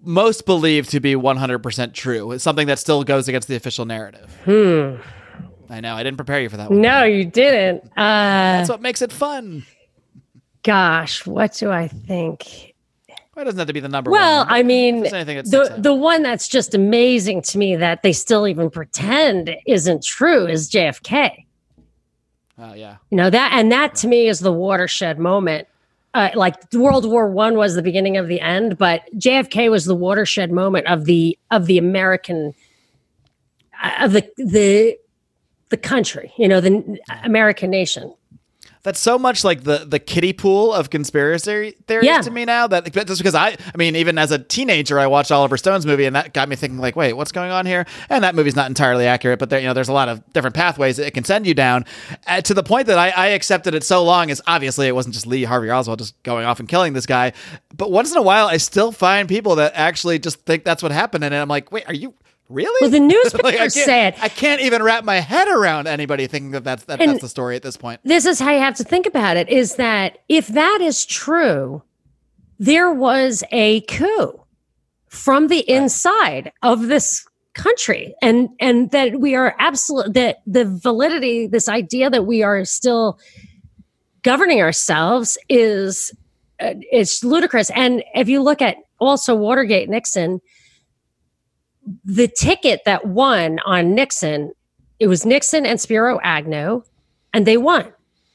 [0.03, 2.37] most believe to be 100% true?
[2.39, 4.31] Something that still goes against the official narrative.
[4.45, 4.95] Hmm.
[5.69, 5.95] I know.
[5.95, 6.81] I didn't prepare you for that one.
[6.81, 7.83] No, you didn't.
[7.97, 9.65] Uh, That's what makes it fun.
[10.63, 12.73] Gosh, what do I think?
[13.33, 14.47] Why doesn't have to be the number well, one?
[14.49, 19.53] I mean, the the one that's just amazing to me that they still even pretend
[19.67, 21.45] isn't true is JFK.
[22.57, 22.95] Oh yeah.
[23.09, 25.67] You know that, and that to me is the watershed moment.
[26.13, 29.95] Uh, like World War One was the beginning of the end, but JFK was the
[29.95, 32.53] watershed moment of the of the American
[33.99, 34.97] of the the
[35.69, 38.13] the country, you know, the American nation.
[38.85, 42.21] That's so much like the the kiddie pool of conspiracy theories yeah.
[42.21, 42.67] to me now.
[42.67, 46.05] That just because I, I mean, even as a teenager, I watched Oliver Stone's movie,
[46.05, 47.87] and that got me thinking, like, wait, what's going on here?
[48.11, 50.55] And that movie's not entirely accurate, but there, you know, there's a lot of different
[50.55, 51.85] pathways that it can send you down.
[52.27, 55.15] Uh, to the point that I, I accepted it so long as obviously it wasn't
[55.15, 57.33] just Lee Harvey Oswald just going off and killing this guy,
[57.75, 60.91] but once in a while, I still find people that actually just think that's what
[60.91, 62.13] happened, and I'm like, wait, are you?
[62.47, 62.77] Really?
[62.81, 66.51] Well, the newspaper like, I said I can't even wrap my head around anybody thinking
[66.51, 68.01] that that's that, that's the story at this point.
[68.03, 71.81] This is how you have to think about it: is that if that is true,
[72.59, 74.39] there was a coup
[75.07, 81.47] from the inside of this country, and and that we are absolute that the validity,
[81.47, 83.17] this idea that we are still
[84.21, 86.13] governing ourselves is
[86.59, 87.71] uh, it's ludicrous.
[87.71, 90.41] And if you look at also Watergate, Nixon
[92.03, 94.51] the ticket that won on Nixon,
[94.99, 96.83] it was Nixon and Spiro Agnew,
[97.33, 97.91] and they won.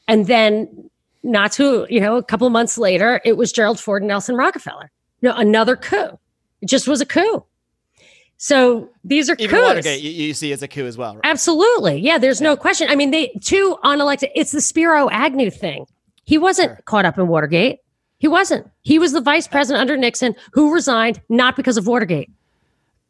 [0.07, 0.89] And then,
[1.23, 4.91] not too, you know, a couple months later, it was Gerald Ford and Nelson Rockefeller.
[5.21, 6.17] You know, another coup.
[6.61, 7.45] It just was a coup.
[8.37, 9.67] So these are Even coups.
[9.67, 11.13] Watergate, you, you, see it's a coup as well.
[11.15, 11.21] Right?
[11.23, 11.99] Absolutely.
[11.99, 12.47] Yeah, there's yeah.
[12.47, 12.87] no question.
[12.89, 14.31] I mean, they two unelected.
[14.33, 15.85] It's the Spiro Agnew thing.
[16.23, 16.79] He wasn't sure.
[16.85, 17.79] caught up in Watergate.
[18.17, 18.67] He wasn't.
[18.81, 22.31] He was the vice president under Nixon who resigned not because of Watergate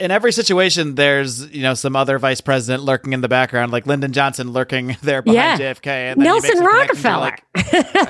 [0.01, 3.85] in every situation, there's you know some other vice president lurking in the background, like
[3.85, 5.73] Lyndon Johnson lurking there behind Yeah.
[5.73, 5.87] JFK.
[5.87, 7.35] And Nelson Rockefeller.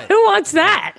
[0.08, 0.96] who wants that?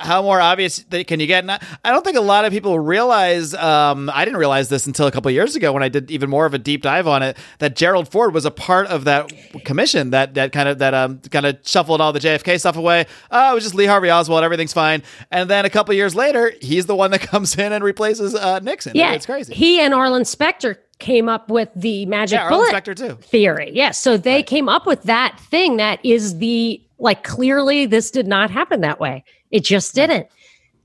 [0.00, 1.44] how more obvious can you get?
[1.44, 3.54] And I I don't think a lot of people realize.
[3.54, 6.46] Um, I didn't realize this until a couple years ago when I did even more
[6.46, 7.36] of a deep dive on it.
[7.58, 9.32] That Gerald Ford was a part of that
[9.64, 13.06] commission that that kind of that um kind of shuffled all the JFK stuff away.
[13.30, 14.44] Oh, it was just Lee Harvey Oswald.
[14.44, 15.02] Everything's fine.
[15.30, 18.58] And then a couple years later, he's the one that comes in and replaces uh,
[18.60, 18.92] Nixon.
[18.94, 19.54] yeah, it's crazy.
[19.54, 23.18] He and Arlen Specter came up with the magic yeah, bullet too.
[23.22, 23.70] theory.
[23.74, 28.26] Yes, so they came up with that thing that is the like clearly this did
[28.26, 29.24] not happen that way.
[29.50, 30.28] It just didn't.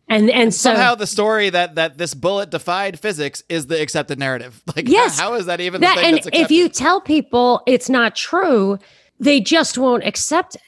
[0.10, 4.18] And and so somehow the story that that this bullet defied physics is the accepted
[4.18, 4.64] narrative.
[4.76, 5.20] Like, Yes.
[5.20, 8.78] how is that even that the thing and if you tell people it's not true
[9.20, 10.62] they just won't accept it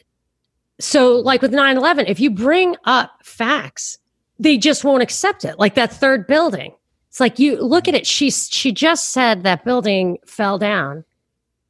[0.80, 4.00] so like with 9-11 if you bring up facts
[4.40, 6.74] they just won't accept it like that third building
[7.10, 11.04] it's like you look at it she she just said that building fell down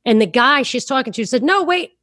[0.06, 1.94] and the guy she's talking to said no wait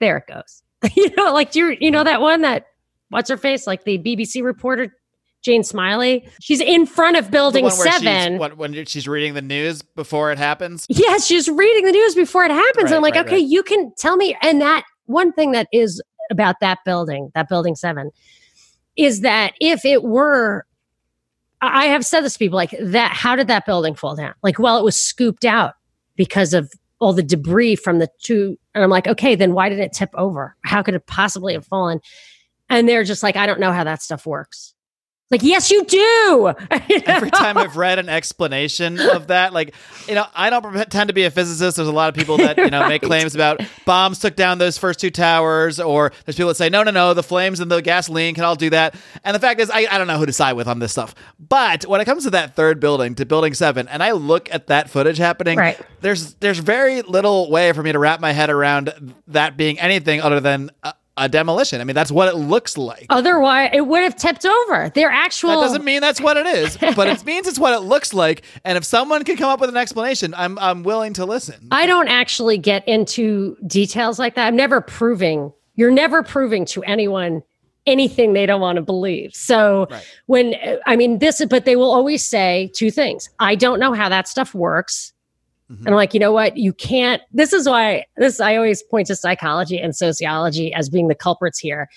[0.00, 0.62] there it goes
[0.96, 2.66] you know like do you you know that one that
[3.10, 4.94] what's her face like the bbc reporter
[5.42, 9.82] jane smiley she's in front of building seven she's, what, when she's reading the news
[9.82, 10.86] before it happens.
[10.88, 12.90] Yes, she's reading the news before it happens.
[12.90, 13.46] Right, I'm like, right, okay, right.
[13.46, 14.36] you can tell me.
[14.42, 18.10] And that one thing that is about that building, that building seven,
[18.96, 20.66] is that if it were,
[21.72, 24.34] I have said this to people like that, how did that building fall down?
[24.42, 25.74] Like, well, it was scooped out
[26.16, 28.56] because of all the debris from the two.
[28.74, 30.56] And I'm like, okay, then why did it tip over?
[30.64, 32.00] How could it possibly have fallen?
[32.70, 34.74] And they're just like, I don't know how that stuff works.
[35.30, 36.54] Like, yes, you do.
[37.06, 39.74] Every time I've read an explanation of that, like,
[40.06, 41.76] you know, I don't pretend to be a physicist.
[41.76, 44.76] There's a lot of people that, you know, make claims about bombs took down those
[44.76, 47.80] first two towers, or there's people that say, no, no, no, the flames and the
[47.80, 48.94] gasoline can all do that.
[49.24, 51.14] And the fact is, I, I don't know who to side with on this stuff.
[51.38, 54.66] But when it comes to that third building, to building seven, and I look at
[54.68, 55.80] that footage happening, Right.
[56.02, 60.20] there's there's very little way for me to wrap my head around that being anything
[60.20, 61.80] other than a, a demolition.
[61.80, 63.06] I mean, that's what it looks like.
[63.08, 64.90] Otherwise, it would have tipped over.
[64.90, 65.60] Their actual.
[65.60, 68.42] That doesn't mean that's what it is, but it means it's what it looks like.
[68.64, 71.68] And if someone can come up with an explanation, I'm I'm willing to listen.
[71.70, 74.46] I don't actually get into details like that.
[74.46, 77.42] I'm never proving, you're never proving to anyone
[77.86, 79.34] anything they don't want to believe.
[79.34, 80.06] So Right.
[80.26, 80.54] when,
[80.86, 84.26] I mean, this, but they will always say two things I don't know how that
[84.28, 85.12] stuff works.
[85.70, 85.78] Mhm.
[85.78, 86.56] And I'm like, you know what?
[86.56, 87.22] You can't.
[87.32, 91.58] This is why this, I always point to psychology and sociology as being the culprits
[91.58, 91.88] here.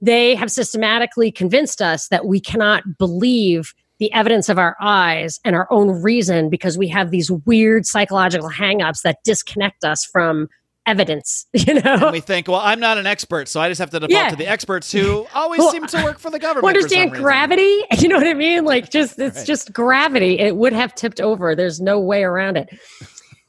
[0.00, 5.54] They have systematically convinced us that we cannot believe the evidence of our eyes and
[5.54, 10.48] our own reason because we have these weird psychological hangups that disconnect us from
[10.84, 11.80] evidence, you know?
[11.94, 14.30] And we think, well, I'm not an expert, so I just have to default Yeah.
[14.30, 16.76] to the experts who always Well, seem to work for the government.
[16.76, 17.84] Understand gravity?
[17.98, 18.64] You know what I mean?
[18.64, 19.46] Like just it's Right.
[19.46, 20.40] just gravity.
[20.40, 21.54] It would have tipped over.
[21.54, 22.68] There's no way around it.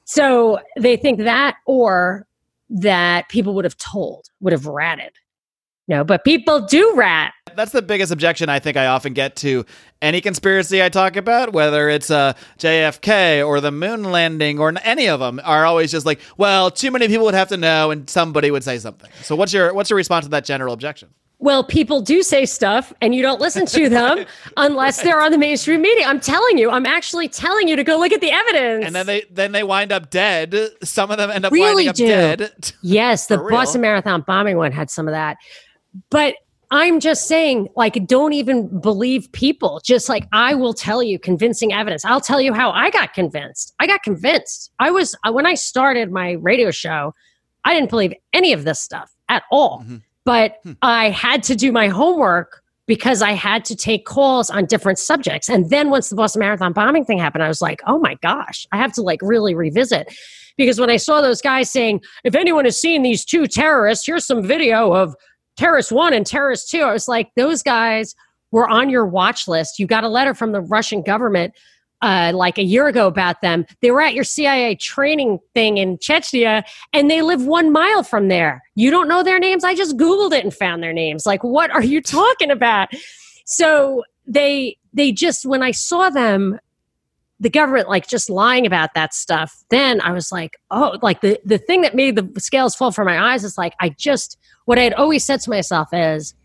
[0.05, 2.27] So they think that or
[2.69, 5.11] that people would have told, would have ratted.
[5.87, 7.33] No, but people do rat.
[7.55, 9.65] That's the biggest objection I think I often get to
[10.01, 15.09] any conspiracy I talk about, whether it's uh, JFK or the moon landing or any
[15.09, 18.09] of them, are always just like, well, too many people would have to know, and
[18.09, 19.11] somebody would say something.
[19.23, 21.09] So what's your what's your response to that general objection?
[21.43, 24.25] Well, people do say stuff and you don't listen to them
[24.57, 26.05] unless they're on the mainstream media.
[26.05, 28.85] I'm telling you, I'm actually telling you to go look at the evidence.
[28.85, 30.55] And then they then they wind up dead.
[30.83, 32.07] Some of them end up Really winding up do.
[32.07, 32.51] dead.
[32.81, 33.49] Yes, the real.
[33.49, 35.35] Boston Marathon bombing one had some of that.
[36.09, 36.35] But
[36.71, 39.81] I'm just saying, like, don't even believe people.
[39.83, 42.05] Just like I will tell you convincing evidence.
[42.05, 43.73] I'll tell you how I got convinced.
[43.81, 44.71] I got convinced.
[44.79, 47.13] I was, uh, when I started my radio show,
[47.65, 49.83] I didn't believe any of this stuff at all.
[49.85, 50.01] Mhm.
[50.25, 50.73] But Hmm.
[50.81, 55.49] I had to do my homework because I had to take calls on different subjects.
[55.49, 58.67] And then once the Boston Marathon bombing thing happened, I was like, oh my gosh,
[58.71, 60.13] I have to like really revisit.
[60.57, 64.25] Because when I saw those guys saying, if anyone has seen these two terrorists, here's
[64.25, 65.15] some video of
[65.57, 66.81] terrorist one and terrorist two.
[66.81, 68.13] I was like, those guys
[68.51, 69.79] were on your watch list.
[69.79, 71.53] You got a letter from the Russian government
[72.03, 73.65] uh, like a year ago about them.
[73.81, 78.27] They were at your CIA training thing in Chechnya and they live one mile from
[78.27, 78.61] there.
[78.75, 79.63] You don't know their names?
[79.63, 81.25] I just Googled it and found their names.
[81.25, 82.89] Like, what are you talking about?
[83.45, 86.59] So they, they just, when I saw them,
[87.39, 91.39] the government like just lying about that stuff, then I was like, oh, like the,
[91.45, 94.77] the thing that made the scales fall from my eyes is like, I just, what
[94.77, 96.35] I had always said to myself is,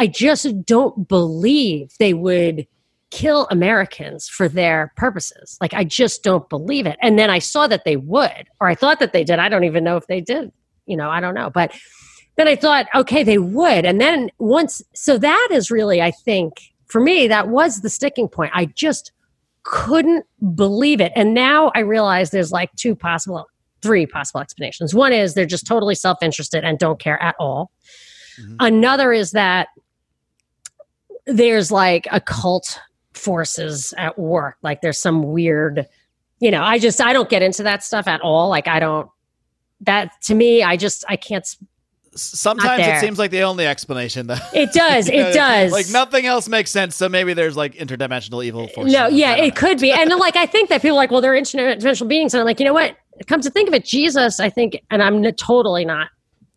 [0.00, 2.66] I just don't believe they would
[3.10, 5.58] kill Americans for their purposes.
[5.60, 6.96] Like, I just don't believe it.
[7.02, 9.38] And then I saw that they would, or I thought that they did.
[9.38, 10.52] I don't even know if they did.
[10.86, 11.50] You know, I don't know.
[11.50, 11.74] But
[12.36, 13.84] then I thought, okay, they would.
[13.84, 16.54] And then once, so that is really, I think,
[16.86, 18.52] for me, that was the sticking point.
[18.54, 19.12] I just
[19.62, 21.12] couldn't believe it.
[21.14, 23.46] And now I realize there's like two possible,
[23.82, 24.94] three possible explanations.
[24.94, 27.70] One is they're just totally self interested and don't care at all.
[28.40, 28.56] Mm-hmm.
[28.60, 29.68] Another is that
[31.26, 32.80] there's like occult
[33.20, 34.56] forces at work.
[34.62, 35.86] Like there's some weird,
[36.40, 38.48] you know, I just, I don't get into that stuff at all.
[38.48, 39.08] Like I don't,
[39.82, 41.46] that to me, I just, I can't
[42.16, 45.70] sometimes it seems like the only explanation though it does it know, does.
[45.70, 49.36] like nothing else makes sense so maybe there's like interdimensional evil uh, forces no yeah
[49.36, 49.92] it could be.
[50.00, 52.34] And like i think that people are like well they're interdimensional beings.
[52.34, 52.96] And i'm like you know what?
[53.26, 56.08] Come to think of it jesus i think and i'm totally not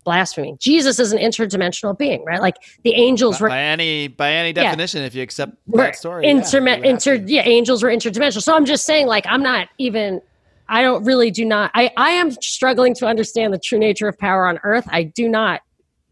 [0.04, 4.32] blasphemy jesus is an interdimensional being right like the angels by, were by any by
[4.32, 5.08] any definition yeah.
[5.08, 8.86] if you accept that story Interme- yeah, inter yeah angels were interdimensional so i'm just
[8.86, 10.22] saying like i'm not even
[10.70, 11.72] I don't really do not.
[11.74, 14.88] I, I am struggling to understand the true nature of power on Earth.
[14.90, 15.62] I do not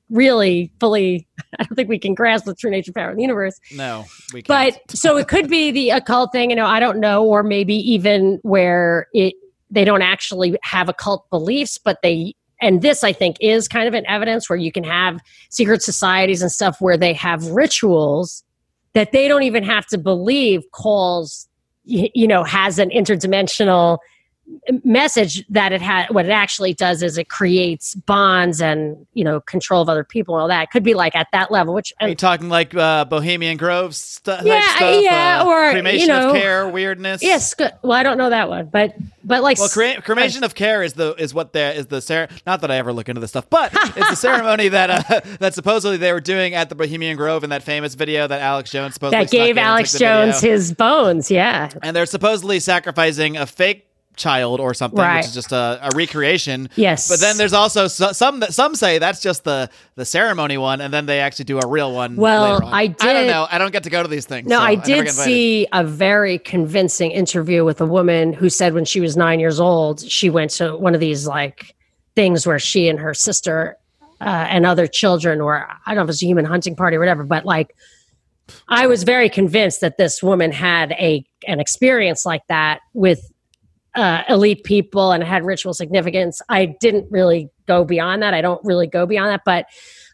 [0.10, 1.28] really fully.
[1.60, 3.60] I don't think we can grasp the true nature of power in the universe.
[3.74, 4.78] No, we can't.
[4.88, 6.50] But so it could be the occult thing.
[6.50, 9.34] You know, I don't know, or maybe even where it
[9.70, 13.94] they don't actually have occult beliefs, but they and this I think is kind of
[13.94, 18.44] an evidence where you can have secret societies and stuff where they have rituals
[18.94, 21.48] that they don't even have to believe calls
[21.84, 23.98] you know has an interdimensional
[24.84, 29.40] message that it had what it actually does is it creates bonds and you know
[29.42, 30.64] control of other people and all that.
[30.64, 33.96] It could be like at that level which are you talking like uh, bohemian grove
[33.96, 37.24] st- yeah stuff, yeah uh, or cremation you know, of care weirdness?
[37.24, 38.96] yes well i don't know that one but
[39.32, 42.28] but like well cre- cremation of care is the is what there is the cer-
[42.46, 45.54] not that i ever look into this stuff but it's the ceremony that uh, that
[45.56, 48.94] supposedly they were doing at the bohemian grove in that famous video that alex jones
[48.94, 51.70] supposedly that gave alex jones his bones yeah.
[51.82, 55.18] And they're supposedly sacrificing a fake child or something, right.
[55.18, 56.70] which is just a, a, recreation.
[56.76, 57.08] Yes.
[57.08, 60.94] But then there's also so, some some say that's just the the ceremony one, and
[60.94, 62.16] then they actually do a real one.
[62.16, 63.02] Well, I did.
[63.02, 63.48] I don't know.
[63.50, 64.48] I don't get to go to these things.
[64.48, 68.74] No, so I did I see a very convincing interview with a woman who said
[68.74, 71.76] when she was nine years old, she went to one of these like
[72.16, 73.78] things where she and her sister
[74.20, 77.00] uh, and other children were I don't know if it's a human hunting party or
[77.00, 77.76] whatever, but like.
[78.68, 83.31] I was very convinced that this woman had a an experience like that with
[83.96, 86.42] uh, elite people and had ritual significance.
[86.50, 88.34] I didn't really go beyond that.
[88.34, 89.42] I don't really go beyond that.
[89.46, 89.66] But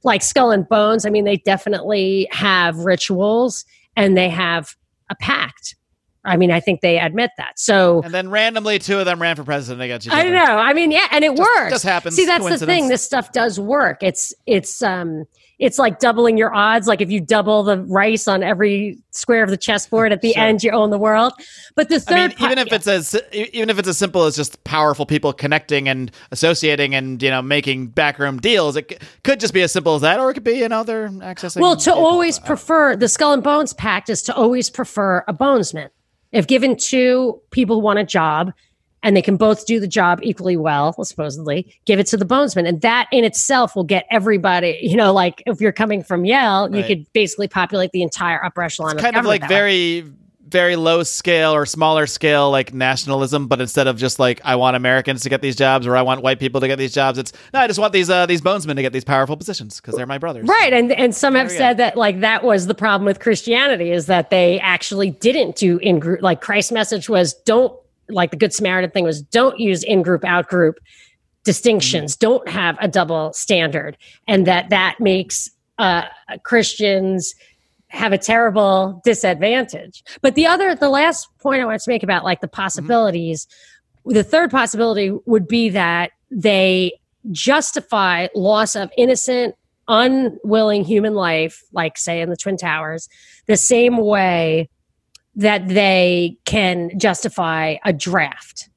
[0.03, 3.65] like Skull and Bones, I mean, they definitely have rituals
[3.95, 4.75] and they have
[5.09, 5.75] a pact.
[6.25, 7.57] I mean, I think they admit that.
[7.57, 10.21] So, and then randomly, two of them ran for president against each other.
[10.21, 10.57] I know.
[10.57, 11.71] I mean, yeah, and it just, works.
[11.71, 12.15] Just happens.
[12.15, 12.89] See, that's the thing.
[12.89, 13.99] This stuff does work.
[14.01, 15.23] It's it's um
[15.59, 16.87] it's like doubling your odds.
[16.87, 20.43] Like if you double the rice on every square of the chessboard, at the sure.
[20.43, 21.33] end you own the world.
[21.75, 24.35] But the third, I mean, even if it's as even if it's as simple as
[24.35, 29.39] just powerful people connecting and associating and you know making backroom deals, it c- could
[29.39, 31.61] just be as simple as that, or it could be you know they're accessing.
[31.61, 35.89] Well, to always prefer the Skull and Bones Pact is to always prefer a bonesman.
[36.31, 38.51] If given two people who want a job,
[39.03, 42.67] and they can both do the job equally well, supposedly, give it to the bonesman.
[42.67, 46.67] And that in itself will get everybody, you know, like if you're coming from Yale,
[46.69, 46.77] right.
[46.77, 48.93] you could basically populate the entire upper echelon.
[48.93, 50.11] It's kind of, of like very, way.
[50.47, 54.75] very low scale or smaller scale, like nationalism, but instead of just like, I want
[54.75, 57.33] Americans to get these jobs or I want white people to get these jobs, it's
[57.53, 60.07] no, I just want these, uh, these bonesmen to get these powerful positions because they're
[60.07, 60.47] my brothers.
[60.47, 60.73] Right.
[60.73, 64.31] And, and some have said that like that was the problem with Christianity is that
[64.31, 67.77] they actually didn't do in group, like Christ's message was don't
[68.09, 70.79] like the Good Samaritan thing was don't use in group, out group
[71.43, 72.29] distinctions, mm-hmm.
[72.29, 73.97] don't have a double standard.
[74.27, 76.03] And that that makes uh,
[76.43, 77.33] Christians
[77.89, 80.03] have a terrible disadvantage.
[80.21, 84.13] But the other, the last point I want to make about like the possibilities, mm-hmm.
[84.13, 86.99] the third possibility would be that they
[87.31, 89.55] justify loss of innocent,
[89.87, 93.07] unwilling human life, like say in the Twin Towers,
[93.47, 94.69] the same way
[95.37, 98.69] that they can justify a draft.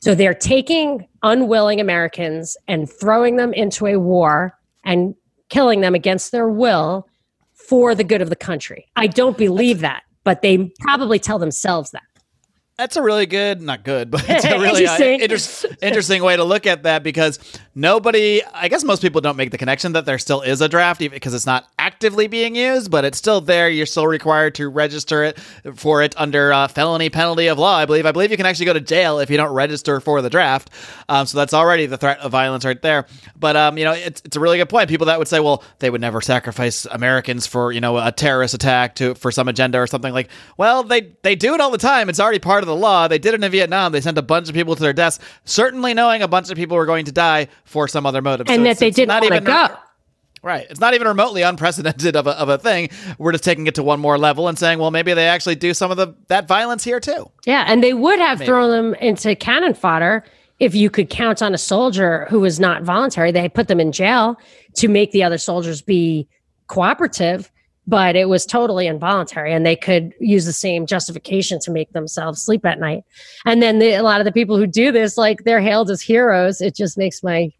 [0.00, 5.14] So they're taking unwilling Americans and throwing them into a war and
[5.48, 7.08] killing them against their will
[7.54, 8.86] for the good of the country.
[8.96, 12.02] I don't believe that, but they probably tell themselves that.
[12.78, 15.66] That's a really good, not good, but it's a really uh, interesting.
[15.66, 17.40] Uh, inter- interesting way to look at that because
[17.74, 21.00] nobody, I guess most people don't make the connection that there still is a draft
[21.00, 23.68] because it's not actively being used, but it's still there.
[23.68, 25.40] You're still required to register it
[25.74, 27.76] for it under uh, felony penalty of law.
[27.76, 28.06] I believe.
[28.06, 30.70] I believe you can actually go to jail if you don't register for the draft.
[31.08, 33.06] Um, so that's already the threat of violence right there.
[33.36, 34.88] But um, you know, it's it's a really good point.
[34.88, 38.54] People that would say, well, they would never sacrifice Americans for you know a terrorist
[38.54, 40.28] attack to for some agenda or something like.
[40.56, 42.08] Well, they they do it all the time.
[42.08, 43.08] It's already part of the law.
[43.08, 43.92] They did it in Vietnam.
[43.92, 46.76] They sent a bunch of people to their deaths, certainly knowing a bunch of people
[46.76, 48.48] were going to die for some other motive.
[48.48, 49.68] And so that they didn't want to go.
[50.42, 50.66] Right.
[50.70, 52.90] It's not even remotely unprecedented of a, of a thing.
[53.18, 55.74] We're just taking it to one more level and saying, well, maybe they actually do
[55.74, 57.30] some of the that violence here too.
[57.44, 58.46] Yeah, and they would have Maybe.
[58.46, 60.24] thrown them into cannon fodder
[60.60, 63.32] if you could count on a soldier who was not voluntary.
[63.32, 64.36] They put them in jail
[64.74, 66.28] to make the other soldiers be
[66.68, 67.50] cooperative,
[67.88, 72.42] but it was totally involuntary, and they could use the same justification to make themselves
[72.42, 73.02] sleep at night.
[73.46, 76.02] And then the, a lot of the people who do this, like they're hailed as
[76.02, 76.60] heroes.
[76.60, 77.50] It just makes my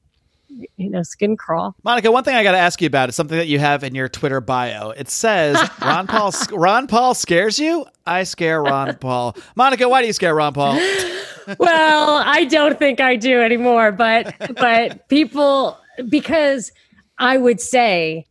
[0.77, 1.75] you know skin crawl.
[1.83, 3.95] Monica, one thing I got to ask you about is something that you have in
[3.95, 4.91] your Twitter bio.
[4.91, 7.87] It says Ron Paul Ron Paul scares you.
[8.07, 9.35] I scare Ron Paul.
[9.57, 10.75] Monica, why do you scare Ron Paul?
[11.59, 15.79] well, I don't think I do anymore, but but people
[16.11, 16.71] because
[17.17, 18.27] I would say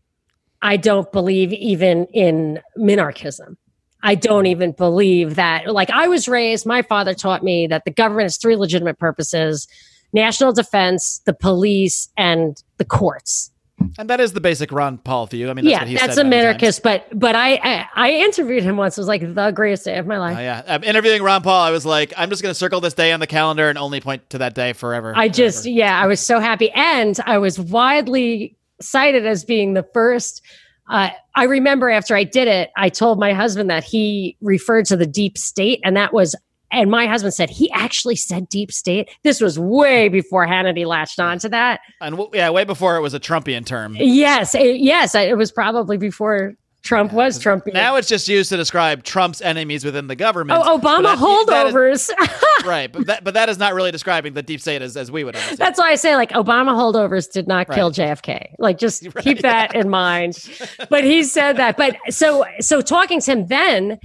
[0.62, 3.58] I don't believe even in minarchism.
[4.04, 5.74] I don't even believe that.
[5.74, 9.68] Like I was raised, my father taught me that the government has three legitimate purposes:
[10.14, 13.52] national defense, the police, and the courts.
[14.00, 15.52] And that is the basic Ron Paul view.
[15.52, 16.82] I mean, that's yeah, what he that's a minarchist.
[16.82, 18.98] But but I, I I interviewed him once.
[18.98, 20.36] It was like the greatest day of my life.
[20.38, 20.64] Oh, yeah.
[20.66, 23.20] Um, interviewing Ron Paul, I was like, I'm just going to circle this day on
[23.20, 25.14] the calendar and only point to that day forever.
[25.16, 26.72] I just, yeah, I was so happy.
[26.72, 30.42] And I was widely cited as being the first.
[30.90, 34.96] Uh, I remember after I did it, I told my husband that he referred to
[34.96, 36.34] the deep state, and that was,
[36.72, 39.10] and my husband said he actually said deep state.
[39.24, 41.82] This was way before Hannity latched on to that.
[42.02, 43.96] and w- yeah, way before it was a Trumpian term.
[44.00, 46.54] Yes, it, yes, it was probably before
[46.88, 47.68] Trump was Trump.
[47.68, 50.64] Now it's just used to describe Trump's enemies within the government.
[50.66, 52.66] oh, Obama that- that is- holdovers.
[52.66, 55.26] right, but that but that is not really describing the deep state as, as we
[55.26, 55.58] would understand.
[55.60, 58.54] That's why I say like Obama holdovers did not kill JFK.
[58.58, 60.38] Like just Right, keep that in mind.
[60.90, 61.76] But he said that.
[61.76, 64.00] But so so talking to him then,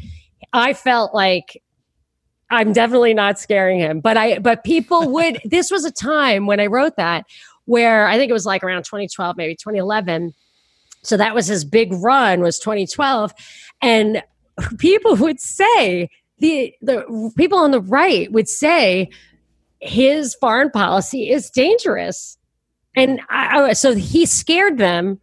[0.53, 1.63] I felt like
[2.51, 4.01] I'm definitely not scaring him.
[4.01, 7.27] But I but people would this was a time when I wrote that
[7.67, 10.35] where I think it was like around 2012, maybe 2011.
[11.03, 13.33] So that was his big run was 2012
[13.81, 14.23] and
[14.79, 19.09] people would say the the people on the right would say
[19.81, 22.39] his foreign policy is dangerous.
[22.95, 25.21] And I, I- so he scared them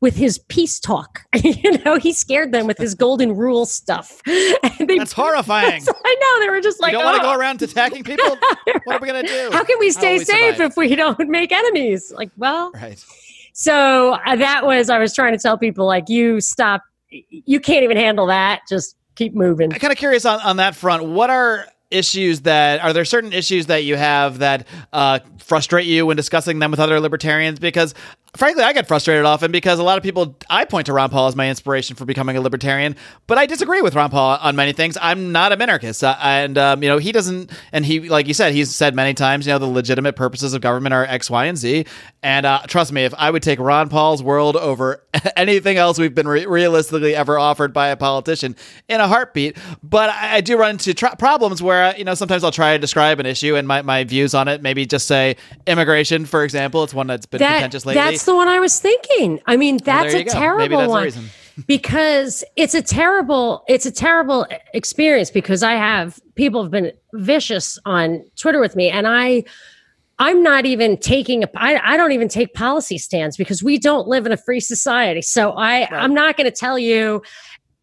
[0.00, 1.22] with his peace talk.
[1.34, 4.20] you know, he scared them with his golden rule stuff.
[4.26, 5.82] And they- That's horrifying.
[6.04, 6.44] I know.
[6.44, 8.36] They were just like, you like, don't want to "Oh, go around attacking people.
[8.84, 9.50] What are we gonna do?
[9.52, 12.12] how can we stay will safe survive?" if we don't make enemies?
[12.14, 13.02] Like, well, Right.
[13.52, 17.84] So uh, that was, I was trying to tell people, like, you stop, you can't
[17.84, 18.62] even handle that.
[18.68, 19.72] Just keep moving.
[19.72, 21.04] I'm kind of curious on, on that front.
[21.04, 26.06] What are issues that are there certain issues that you have that uh, frustrate you
[26.06, 27.58] when discussing them with other libertarians?
[27.58, 27.94] Because
[28.36, 31.28] frankly, I get frustrated often because a lot of people I point to Ron Paul
[31.28, 34.72] as my inspiration for becoming a libertarian, but I disagree with Ron Paul on many
[34.72, 34.96] things.
[35.00, 37.50] I'm not a minarchist, uh, and um, you know he doesn't.
[37.72, 40.60] And he, like you said, he's said many times, you know, the legitimate purposes of
[40.60, 41.84] government are X, Y, and Z.
[42.22, 45.02] And uh, trust me, if I would take Ron Paul's world over
[45.36, 48.56] anything else we've been re- realistically ever offered by a politician
[48.88, 52.14] in a heartbeat, but I, I do run into tr- problems where uh, you know
[52.14, 54.62] sometimes I'll try to describe an issue and my, my views on it.
[54.62, 56.82] Maybe just say immigration, for example.
[56.84, 58.00] It's one that's been That, contentious lately.
[58.02, 59.40] that's the one I was thinking.
[59.46, 60.32] I mean, that's there a go.
[60.32, 61.30] terrible that's one.
[61.66, 67.78] because it's a terrible it's a terrible experience because i have people have been vicious
[67.84, 69.44] on twitter with me and i
[70.18, 74.08] i'm not even taking a i, I don't even take policy stands because we don't
[74.08, 77.22] live in a free society so i i'm not going to tell you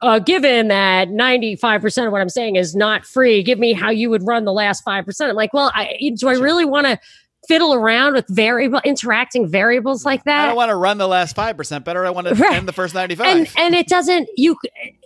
[0.02, 4.10] uh, given that 95% of what i'm saying is not free give me how you
[4.10, 7.00] would run the last 5% i'm like well I, do i really want to
[7.48, 11.36] fiddle around with variable interacting variables like that I don't want to run the last
[11.36, 11.86] five percent.
[11.86, 12.54] Better, I want to Right.
[12.58, 13.28] end the first ninety-five.
[13.28, 14.58] and and it doesn't you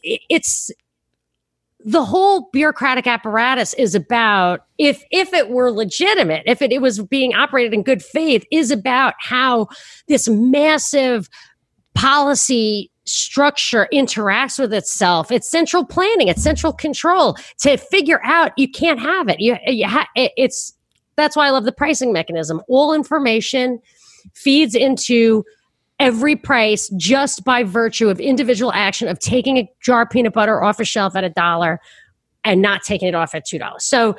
[0.04, 0.72] it's
[1.86, 7.00] the whole bureaucratic apparatus is about if if it were legitimate if it, it was
[7.04, 9.68] being operated in good faith is about how
[10.08, 11.30] this massive
[11.94, 18.70] policy structure interacts with itself it's central planning it's central control to figure out you
[18.70, 20.74] can't have it you, you ha- it, it's
[21.16, 23.80] that's why i love the pricing mechanism all information
[24.34, 25.44] feeds into
[26.00, 30.64] every price just by virtue of individual action of taking a jar of peanut butter
[30.64, 31.80] off a shelf at a dollar
[32.44, 33.86] and not taking it off at two dollars.
[33.86, 34.16] So,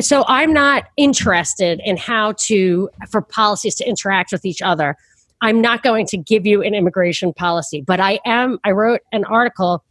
[0.00, 4.96] so I'm not interested in how to for policies to interact with each other.
[5.40, 8.58] I'm not going to give you an immigration policy, but I am.
[8.64, 9.84] I wrote an article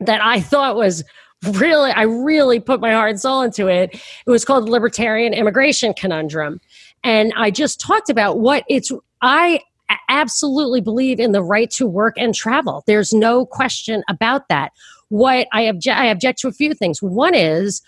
[0.00, 1.04] that I thought was
[1.52, 3.94] really, I really put my heart and soul into it.
[3.94, 6.60] It was called Libertarian Immigration Conundrum.
[7.04, 8.90] And I just talked about what it's,
[9.22, 9.60] i
[10.08, 12.82] absolutely believe in the right to work and travel.
[12.86, 14.72] There's no question about that.
[15.08, 17.02] What I object, I object to a few things.
[17.02, 17.80] One is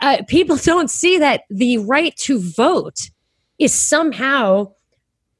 [0.00, 3.10] uh, people don't see that the right to vote
[3.58, 4.72] is somehow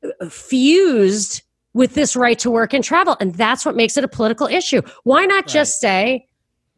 [0.04, 1.42] uh, fused
[1.72, 3.16] with this right to work and travel.
[3.20, 4.80] And that's what makes it a political issue.
[5.04, 6.26] Why not just say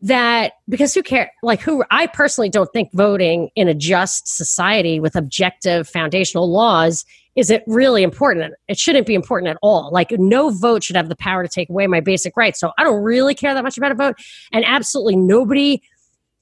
[0.00, 5.00] that because who care like who I personally don't think voting in a just society
[5.00, 7.04] with objective foundational laws
[7.38, 8.54] is it really important?
[8.66, 9.90] It shouldn't be important at all.
[9.92, 12.58] Like no vote should have the power to take away my basic rights.
[12.58, 14.16] So I don't really care that much about a vote.
[14.52, 15.80] And absolutely nobody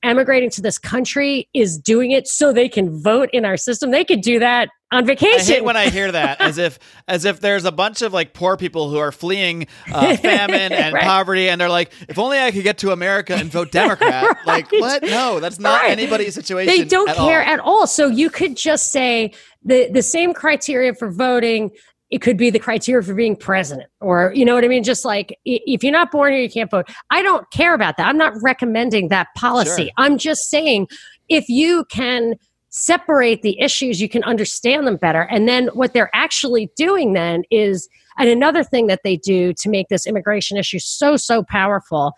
[0.06, 3.90] emigrating to this country is doing it so they can vote in our system.
[3.90, 5.40] They could do that on vacation.
[5.40, 6.78] I hate when I hear that, as if
[7.08, 10.94] as if there's a bunch of like poor people who are fleeing uh, famine and
[10.94, 11.02] Right.
[11.02, 14.38] poverty, and they're like, if only I could get to America and vote Democrat.
[14.46, 15.02] Like what?
[15.02, 15.90] No, that's not Right.
[15.90, 16.72] anybody's situation.
[16.74, 17.52] they don't at care all.
[17.54, 17.86] at all.
[17.86, 19.32] So you could just say
[19.64, 21.70] the the same criteria for voting.
[22.10, 24.84] It could be the criteria for being president, or you know what I mean.
[24.84, 26.88] Just like if you're not born here, you can't vote.
[27.10, 28.06] I don't care about that.
[28.06, 29.84] I'm not recommending that policy.
[29.84, 29.92] Sure.
[29.96, 30.86] I'm just saying
[31.28, 32.36] if you can
[32.70, 35.22] separate the issues, you can understand them better.
[35.22, 37.88] And then what they're actually doing then is,
[38.18, 42.12] and another thing that they do to make this immigration issue so so powerful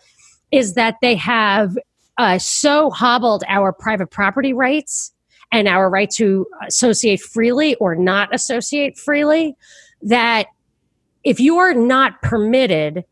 [0.51, 1.77] is that they have
[2.17, 5.13] uh, so hobbled our private property rights
[5.51, 9.55] and our right to associate freely or not associate freely
[10.01, 10.47] that
[11.23, 13.03] if you are not permitted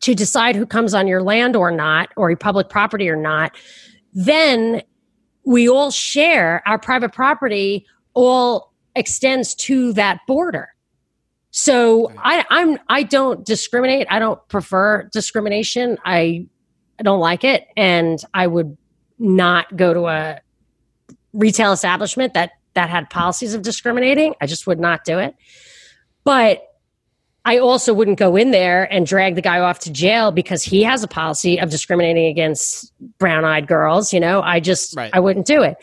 [0.00, 3.56] to decide who comes on your land or not or your public property or not
[4.12, 4.82] then
[5.44, 10.68] we all share our private property all extends to that border
[11.50, 14.06] so I, I'm I don't discriminate.
[14.10, 15.98] I don't prefer discrimination.
[16.04, 16.46] I
[16.98, 18.76] I don't like it, and I would
[19.18, 20.40] not go to a
[21.32, 24.34] retail establishment that that had policies of discriminating.
[24.40, 25.34] I just would not do it.
[26.24, 26.62] But
[27.44, 30.82] I also wouldn't go in there and drag the guy off to jail because he
[30.82, 34.12] has a policy of discriminating against brown-eyed girls.
[34.12, 35.10] You know, I just Right.
[35.12, 35.78] I wouldn't do it.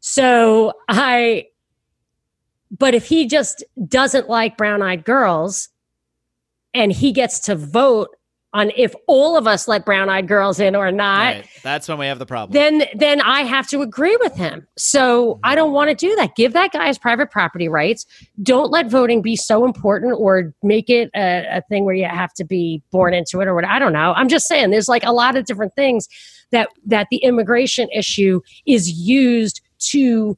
[0.00, 1.46] So I
[2.78, 5.68] but if he just doesn't like brown eyed girls
[6.74, 8.08] and he gets to vote
[8.56, 11.48] on if all of us let brown eyed girls in or not, Right.
[11.62, 12.52] That's when we have the problem.
[12.52, 14.66] then then I have to agree with him.
[14.76, 16.34] So I don't want to do that.
[16.36, 18.06] Give that guy his private property rights.
[18.42, 22.32] Don't let voting be so important or make it a, a thing where you have
[22.34, 23.64] to be born into it or what.
[23.64, 24.12] I don't know.
[24.14, 26.08] I'm just saying there's like a lot of different things
[26.50, 30.36] that that the immigration issue is used to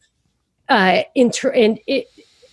[0.69, 2.07] uh, inter- and it,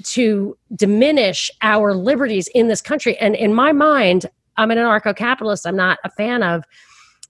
[0.04, 3.18] to diminish our liberties in this country.
[3.18, 4.28] And in my mind,
[4.58, 5.66] I'm an anarcho-capitalist.
[5.68, 6.64] I'm not a fan of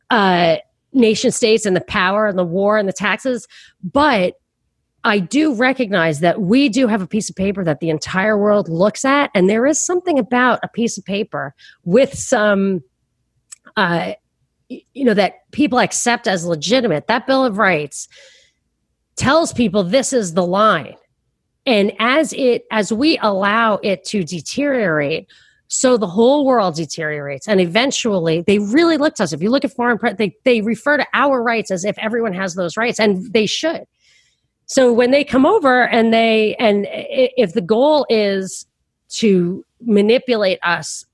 [0.09, 0.57] uh,
[0.93, 3.47] nation states and the power and the war and the taxes,
[3.83, 4.35] but
[5.03, 8.69] I do recognize that we do have a piece of paper that the entire world
[8.69, 11.53] looks at, and there is something about a piece of paper
[11.83, 12.81] with some,
[13.77, 14.13] uh,
[14.69, 17.05] you know, that people accept as legitimate.
[17.05, 18.07] That Bill of Rights
[19.15, 20.95] tells people this is the line
[21.65, 25.27] and as it as we allow it to deteriorate
[25.67, 29.33] so the whole world deteriorates and eventually they really look to us.
[29.33, 32.33] If you look at foreign pre- they, they refer to our rights as if everyone
[32.33, 33.85] has those rights and they should.
[34.67, 38.65] So when they come over and they and if the goal is
[39.09, 41.05] to manipulate us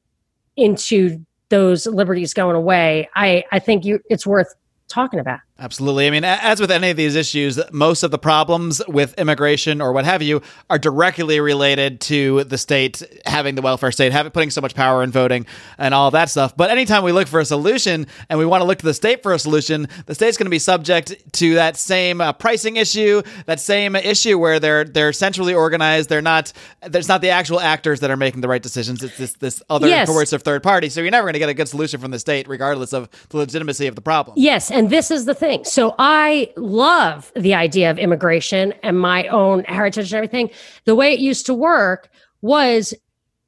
[0.56, 4.54] into those liberties going away i i think you it's worth
[4.88, 6.08] talking about Absolutely.
[6.08, 9.94] I mean, as with any of these issues, most of the problems with immigration or
[9.94, 10.42] what have you
[10.72, 15.04] are directly related to the state having the welfare state, having putting so much power
[15.04, 15.46] in voting
[15.78, 16.58] and all that stuff.
[16.58, 19.22] But anytime we look for a solution and we want to look to the state
[19.22, 23.22] for a solution, the state's going to be subject to that same uh, pricing issue,
[23.46, 26.10] that same issue where they're they're centrally organized.
[26.10, 26.54] They're not.
[26.82, 29.04] There's not the actual actors that are making the right decisions.
[29.04, 30.08] It's this this other Yes.
[30.08, 30.90] coercive third party.
[30.90, 33.38] So you're never going to get a good solution from the state, regardless of the
[33.38, 34.36] legitimacy of the problem.
[34.40, 35.51] Yes, and this is the thing.
[35.64, 40.50] So I love the idea of immigration and my own heritage and everything.
[40.86, 42.10] The way it used to work
[42.42, 42.94] was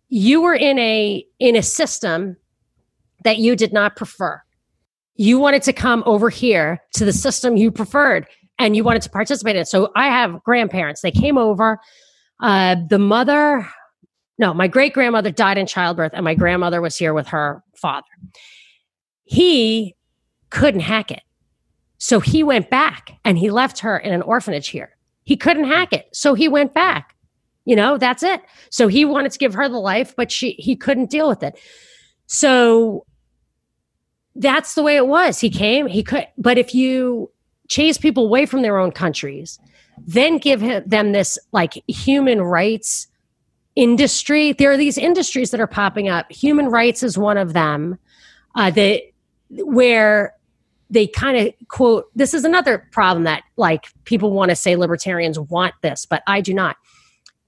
[0.10, 2.38] you were in a in a system
[3.24, 4.42] that you did not prefer.
[5.16, 8.28] You wanted to come over here to the system you preferred
[8.60, 9.68] and you wanted to participate in it.
[9.68, 11.02] So I have grandparents.
[11.02, 11.80] They came over.
[12.40, 13.68] Uh, the mother,
[14.38, 18.08] no, my great grandmother died in childbirth, and my grandmother was here with her father.
[19.24, 19.96] He
[20.50, 21.22] couldn't hack it.
[22.04, 24.98] So he went back and he left her in an orphanage here.
[25.24, 26.10] He couldn't hack it.
[26.12, 27.16] So he went back.
[27.64, 28.42] You know, that's it.
[28.70, 31.58] So he wanted to give her the life, but she he couldn't deal with it.
[32.26, 33.06] So
[34.36, 35.40] that's the way it was.
[35.40, 37.32] He came, he could but if you
[37.70, 39.58] chase people away from their own countries,
[39.98, 43.08] then give him, them this like human rights
[43.78, 44.52] industry.
[44.52, 46.30] There are these industries that are popping up.
[46.34, 47.98] Human rights is one of them.
[48.56, 49.04] Uh, that
[49.52, 50.34] where
[50.94, 55.40] they kind of quote this is another problem that like people want to say libertarians
[55.40, 56.76] want this but i do not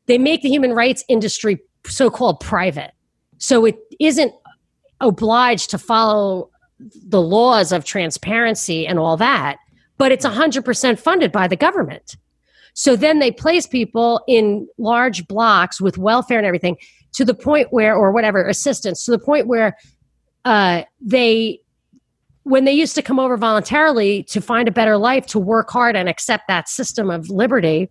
[0.08, 2.92] they make the human rights industry so-called private
[3.38, 4.34] So it isn't
[5.02, 9.58] obliged to follow the laws of transparency and all that,
[9.98, 12.18] but it's 100% funded by the government.
[12.74, 16.78] So then they place people in large blocks with welfare and everything
[17.14, 19.78] to the point where, or whatever, assistance, to the point where
[20.44, 21.60] uh, they,
[22.46, 25.96] when they used to come over voluntarily to find a better life, to work hard
[25.96, 27.90] and accept that system of liberty,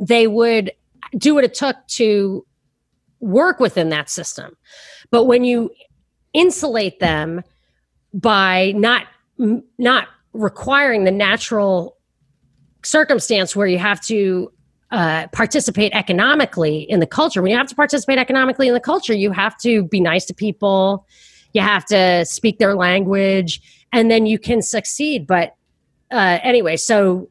[0.00, 0.70] they would
[1.18, 2.46] do what it took to
[3.18, 4.56] work within that system.
[5.10, 5.72] But when you
[6.32, 7.42] insulate them
[8.14, 9.06] by not
[9.76, 11.96] not requiring the natural
[12.84, 14.52] circumstance where you have to
[14.92, 17.42] uh, participate economically in the culture.
[17.42, 20.34] When you have to participate economically in the culture, you have to be nice to
[20.34, 21.06] people,
[21.52, 23.60] you have to speak their language,
[23.92, 25.26] and then you can succeed.
[25.26, 25.54] But
[26.10, 27.28] uh, anyway, so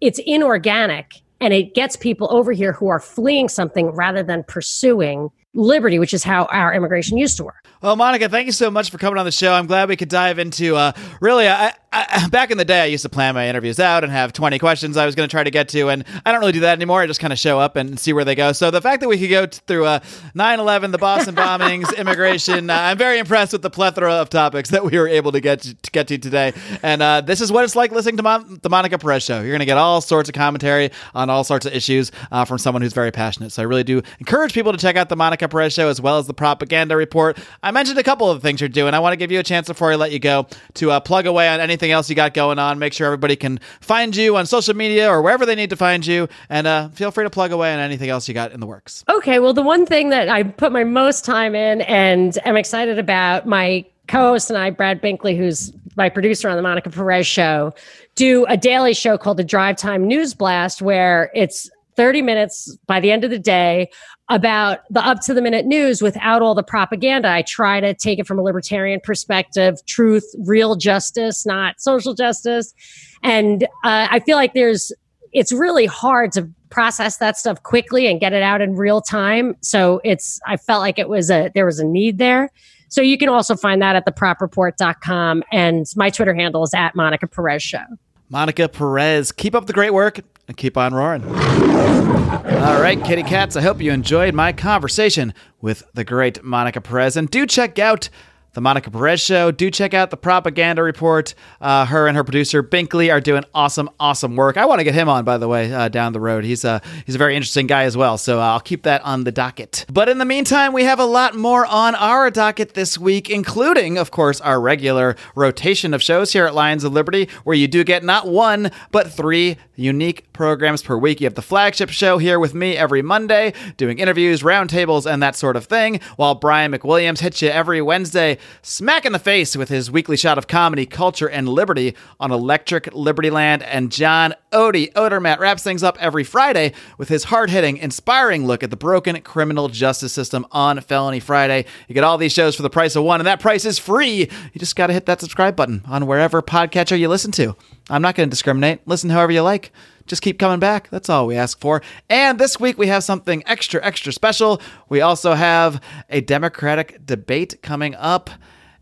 [0.00, 5.30] it's inorganic and it gets people over here who are fleeing something rather than pursuing
[5.54, 7.66] liberty, which is how our immigration used to work.
[7.80, 9.52] Well, Monica, thank you so much for coming on the show.
[9.52, 11.46] I'm glad we could dive into uh, really.
[11.46, 14.32] I, I, back in the day, I used to plan my interviews out and have
[14.32, 16.60] 20 questions I was going to try to get to, and I don't really do
[16.60, 17.00] that anymore.
[17.00, 18.50] I just kind of show up and see where they go.
[18.52, 20.00] So the fact that we could go t- through uh,
[20.34, 24.84] 9/11, the Boston bombings, immigration, uh, I'm very impressed with the plethora of topics that
[24.84, 26.54] we were able to get to, to get to today.
[26.82, 29.40] And uh, this is what it's like listening to Mon- the Monica Perez show.
[29.40, 32.58] You're going to get all sorts of commentary on all sorts of issues uh, from
[32.58, 33.52] someone who's very passionate.
[33.52, 36.18] So I really do encourage people to check out the Monica Perez show as well
[36.18, 37.38] as the Propaganda Report.
[37.62, 38.94] I mentioned a couple of things you're doing.
[38.94, 41.26] I want to give you a chance before I let you go to uh, plug
[41.26, 42.78] away on anything else you got going on.
[42.78, 46.06] Make sure everybody can find you on social media or wherever they need to find
[46.06, 46.28] you.
[46.48, 49.04] And uh, feel free to plug away on anything else you got in the works.
[49.08, 49.38] Okay.
[49.38, 53.46] Well, the one thing that I put my most time in and am excited about,
[53.46, 57.74] my co-host and I, Brad Binkley, who's my producer on the Monica Perez show,
[58.14, 63.00] do a daily show called the Drive Time News Blast, where it's 30 minutes by
[63.00, 63.90] the end of the day
[64.30, 67.30] about the up to the minute news without all the propaganda.
[67.30, 72.74] I try to take it from a libertarian perspective, truth, real justice, not social justice.
[73.22, 74.92] And uh, I feel like there's,
[75.32, 79.56] it's really hard to process that stuff quickly and get it out in real time.
[79.62, 82.50] So it's, I felt like it was a, there was a need there.
[82.88, 85.42] So you can also find that at thepropreport.com.
[85.52, 87.84] And my Twitter handle is at Monica Perez Show.
[88.30, 91.22] Monica Perez, keep up the great work and keep on roaring.
[91.24, 97.16] All right, kitty cats, I hope you enjoyed my conversation with the great Monica Perez.
[97.16, 98.08] And do check out
[98.54, 99.50] the Monica Perez Show.
[99.50, 101.34] Do check out the Propaganda Report.
[101.60, 104.56] Uh, her and her producer Binkley are doing awesome, awesome work.
[104.56, 106.44] I want to get him on, by the way, uh, down the road.
[106.44, 108.18] He's a he's a very interesting guy as well.
[108.18, 109.84] So uh, I'll keep that on the docket.
[109.92, 113.98] But in the meantime, we have a lot more on our docket this week, including,
[113.98, 117.84] of course, our regular rotation of shows here at Lions of Liberty, where you do
[117.84, 121.20] get not one but three unique programs per week.
[121.20, 125.36] You have the flagship show here with me every Monday, doing interviews, roundtables, and that
[125.36, 129.68] sort of thing, while Brian McWilliams hits you every Wednesday smack in the face with
[129.68, 133.62] his weekly shot of comedy, culture, and liberty on Electric Liberty Land.
[133.62, 138.62] And John Odie Odermatt wraps things up every Friday with his hard hitting, inspiring look
[138.62, 141.64] at the broken criminal justice system on Felony Friday.
[141.88, 144.28] You get all these shows for the price of one, and that price is free.
[144.52, 147.56] You just got to hit that subscribe button on wherever podcatcher you listen to.
[147.90, 148.86] I'm not going to discriminate.
[148.86, 149.72] Listen however you like.
[150.08, 150.88] Just keep coming back.
[150.90, 151.82] That's all we ask for.
[152.08, 154.60] And this week we have something extra, extra special.
[154.88, 158.30] We also have a Democratic debate coming up.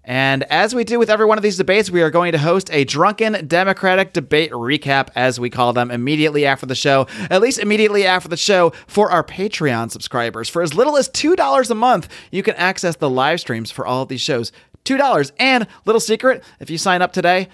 [0.09, 2.71] And as we do with every one of these debates, we are going to host
[2.73, 7.59] a drunken Democratic debate recap, as we call them, immediately after the show, at least
[7.59, 10.49] immediately after the show for our Patreon subscribers.
[10.49, 14.03] For as little as $2 a month, you can access the live streams for all
[14.03, 14.53] of these shows.
[14.85, 15.33] $2.
[15.41, 17.49] And little secret, if you sign up today,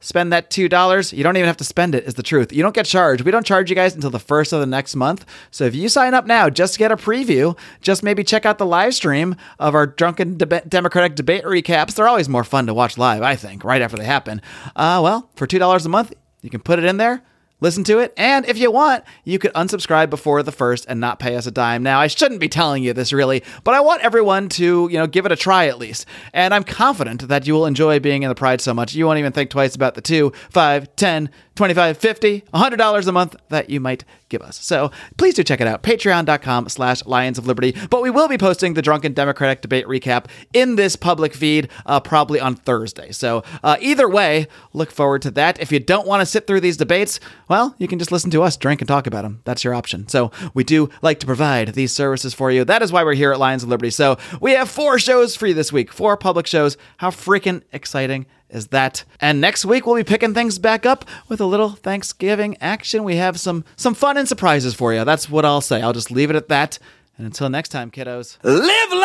[0.00, 2.52] spend that $2 you don't even have to spend it is the truth.
[2.52, 3.22] You don't get charged.
[3.22, 5.24] We don't charge you guys until the first of the next month.
[5.50, 7.56] So if you sign up now just to get a preview.
[7.80, 11.94] Just maybe check out the live stream of our drunken democratic debate recaps.
[11.94, 14.40] They're always more fun to watch live i think right after they happen.
[14.76, 17.22] Uh, well for $2 a month you can put it in there
[17.60, 18.12] listen to it.
[18.16, 21.50] And if you want, you could unsubscribe before the first and not pay us a
[21.50, 21.82] dime.
[21.82, 25.06] Now, I shouldn't be telling you this really, but I want everyone to, you know,
[25.06, 26.06] give it a try at least.
[26.32, 29.18] And I'm confident that you will enjoy being in the Pride so much you won't
[29.18, 33.80] even think twice about the two, five, ten, 25 50 $100 a month that you
[33.80, 34.62] might give us.
[34.62, 35.82] So please do check it out.
[35.82, 37.74] Patreon.com slash Lions of Liberty.
[37.90, 41.98] But we will be posting the Drunken Democratic Debate recap in this public feed uh,
[41.98, 43.10] probably on Thursday.
[43.10, 45.60] So uh, either way, look forward to that.
[45.60, 48.42] If you don't want to sit through these debates, well, you can just listen to
[48.44, 49.40] us drink and talk about them.
[49.44, 50.06] That's your option.
[50.06, 52.64] So we do like to provide these services for you.
[52.64, 53.90] That is why we're here at Lions of Liberty.
[53.90, 56.76] So we have four shows for you this week, four public shows.
[56.98, 59.04] How freaking exciting is that.
[59.20, 63.02] And next week we'll be picking things back up with a little Thanksgiving action.
[63.04, 65.04] We have some some fun and surprises for you.
[65.04, 65.82] That's what I'll say.
[65.82, 66.78] I'll just leave it at that.
[67.16, 69.02] And until next time, kiddos, live long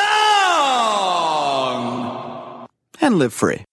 [3.01, 3.65] and live free.